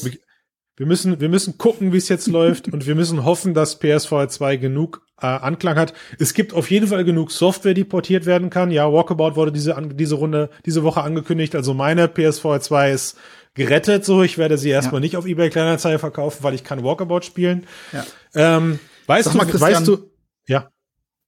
[0.80, 4.30] wir müssen, wir müssen gucken, wie es jetzt läuft und wir müssen hoffen, dass PSVR
[4.30, 5.94] 2 genug äh, Anklang hat.
[6.18, 8.72] Es gibt auf jeden Fall genug Software, die portiert werden kann.
[8.72, 11.54] Ja, Walkabout wurde diese, diese Runde, diese Woche angekündigt.
[11.54, 13.18] Also meine PSVR 2 ist
[13.56, 14.24] gerettet so.
[14.24, 15.02] Ich werde sie erstmal ja.
[15.02, 17.68] nicht auf eBay Kleinanzeigen verkaufen, weil ich kann Walkabout spielen.
[17.92, 18.06] Ja.
[18.34, 20.10] Ähm, weißt mal, du, weißt du,
[20.48, 20.70] ja.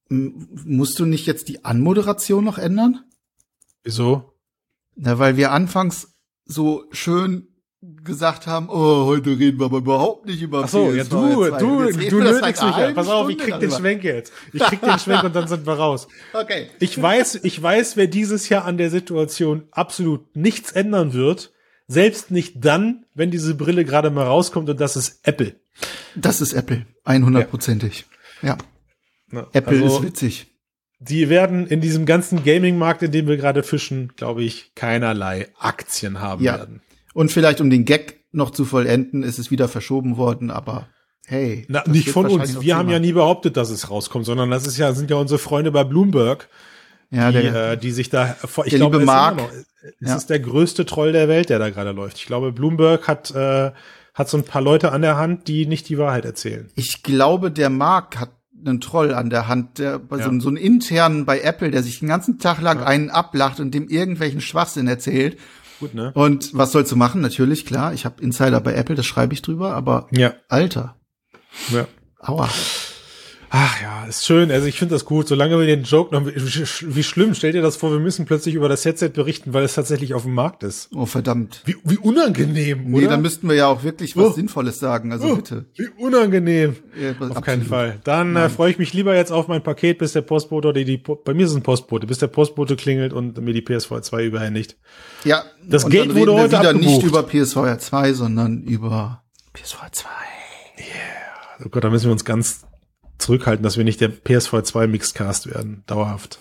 [0.08, 3.04] Musst du nicht jetzt die Anmoderation noch ändern?
[3.84, 4.32] Wieso?
[4.94, 6.14] Na, weil wir anfangs
[6.46, 7.51] so schön
[8.04, 11.90] gesagt haben, oh, heute reden wir aber überhaupt nicht über Ach so, ja, du, du,
[11.90, 12.92] du nötigst mich ja.
[12.92, 14.32] Pass auf, ich krieg den Schwenk jetzt.
[14.52, 16.06] Ich krieg den Schwenk und dann sind wir raus.
[16.32, 16.68] Okay.
[16.78, 21.52] Ich weiß, ich weiß, wer dieses Jahr an der Situation absolut nichts ändern wird.
[21.88, 25.56] Selbst nicht dann, wenn diese Brille gerade mal rauskommt und das ist Apple.
[26.14, 26.86] Das ist Apple.
[27.04, 28.04] 100%ig.
[28.40, 28.56] Ja.
[29.30, 29.46] ja.
[29.52, 30.46] Apple also, ist witzig.
[31.00, 36.20] Die werden in diesem ganzen Gaming-Markt, in dem wir gerade fischen, glaube ich, keinerlei Aktien
[36.20, 36.58] haben ja.
[36.58, 36.80] werden.
[37.14, 40.88] Und vielleicht um den Gag noch zu vollenden, ist es wieder verschoben worden, aber
[41.26, 41.66] hey.
[41.68, 42.60] Na, nicht von uns.
[42.60, 45.38] Wir haben ja nie behauptet, dass es rauskommt, sondern das ist ja, sind ja unsere
[45.38, 46.48] Freunde bei Bloomberg,
[47.10, 49.50] ja, die, der, äh, die sich da, ich der glaube, liebe Mark, noch,
[50.00, 50.16] es ja.
[50.16, 52.16] ist der größte Troll der Welt, der da gerade läuft.
[52.16, 53.72] Ich glaube, Bloomberg hat, äh,
[54.14, 56.70] hat so ein paar Leute an der Hand, die nicht die Wahrheit erzählen.
[56.74, 58.30] Ich glaube, der Mark hat
[58.64, 60.24] einen Troll an der Hand, der ja.
[60.24, 62.86] so, so einen internen bei Apple, der sich den ganzen Tag lang ja.
[62.86, 65.36] einen ablacht und dem irgendwelchen Schwachsinn erzählt
[65.82, 66.12] Gut, ne?
[66.14, 67.20] Und was sollst du machen?
[67.20, 67.92] Natürlich, klar.
[67.92, 70.34] Ich habe Insider bei Apple, das schreibe ich drüber, aber ja.
[70.48, 70.94] Alter.
[71.72, 71.88] Ja.
[72.20, 72.48] Aua.
[73.54, 74.50] Ach ja, ist schön.
[74.50, 75.28] Also ich finde das gut.
[75.28, 78.66] Solange wir den Joke noch, wie schlimm, stell dir das vor, wir müssen plötzlich über
[78.66, 80.88] das Headset berichten, weil es tatsächlich auf dem Markt ist.
[80.94, 81.60] Oh, verdammt.
[81.66, 83.02] Wie, wie unangenehm, nee, oder?
[83.02, 84.32] Nee, dann müssten wir ja auch wirklich was oh.
[84.32, 85.66] Sinnvolles sagen, also oh, bitte.
[85.76, 86.76] Wie unangenehm.
[86.98, 87.44] Ja, auf absolut.
[87.44, 88.00] keinen Fall.
[88.04, 90.96] Dann äh, freue ich mich lieber jetzt auf mein Paket, bis der Postbote oder die,
[90.96, 94.24] bei mir ist es ein Postbote, bis der Postbote klingelt und mir die PSVR 2
[94.24, 94.78] überhändigt.
[95.24, 95.44] Ja.
[95.62, 96.86] Das Geld wurde heute wieder abgebucht.
[96.86, 100.08] nicht über PSVR 2, sondern über PSVR 2.
[100.78, 100.86] Yeah.
[101.66, 102.62] Oh Gott, da müssen wir uns ganz
[103.22, 106.40] zurückhalten, dass wir nicht der PSV 2 Mixcast werden, dauerhaft.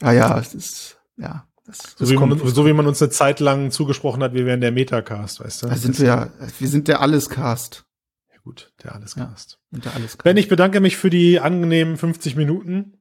[0.00, 1.46] Ah ja, es ist, ja.
[1.66, 4.60] Das, so, wie man, so wie man uns eine Zeit lang zugesprochen hat, wir wären
[4.60, 5.66] der Metacast, weißt du?
[5.68, 7.84] Da sind wir ja, wir sind der Allescast.
[8.32, 9.58] Ja gut, der Allescast.
[9.70, 10.24] Ja, der Allescast.
[10.24, 13.00] Ben, ich bedanke mich für die angenehmen 50 Minuten.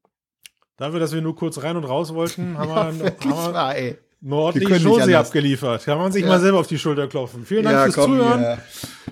[0.77, 3.97] Dafür, dass wir nur kurz rein und raus wollten, haben ja, wir, haben wir,
[4.27, 5.85] ordentliche Chose abgeliefert.
[5.85, 6.27] Kann man sich ja.
[6.27, 7.45] mal selber auf die Schulter klopfen.
[7.45, 8.41] Vielen Dank ja, fürs komm, Zuhören.
[8.41, 8.57] Ja.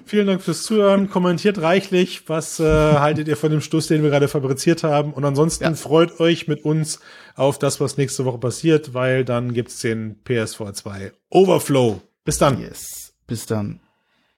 [0.05, 1.09] Vielen Dank fürs Zuhören.
[1.09, 2.27] Kommentiert reichlich.
[2.27, 5.13] Was äh, haltet ihr von dem Stuss, den wir gerade fabriziert haben?
[5.13, 6.99] Und ansonsten freut euch mit uns
[7.35, 12.01] auf das, was nächste Woche passiert, weil dann gibt's den PSV 2 Overflow.
[12.25, 12.59] Bis dann.
[12.59, 13.13] Yes.
[13.27, 13.79] Bis dann.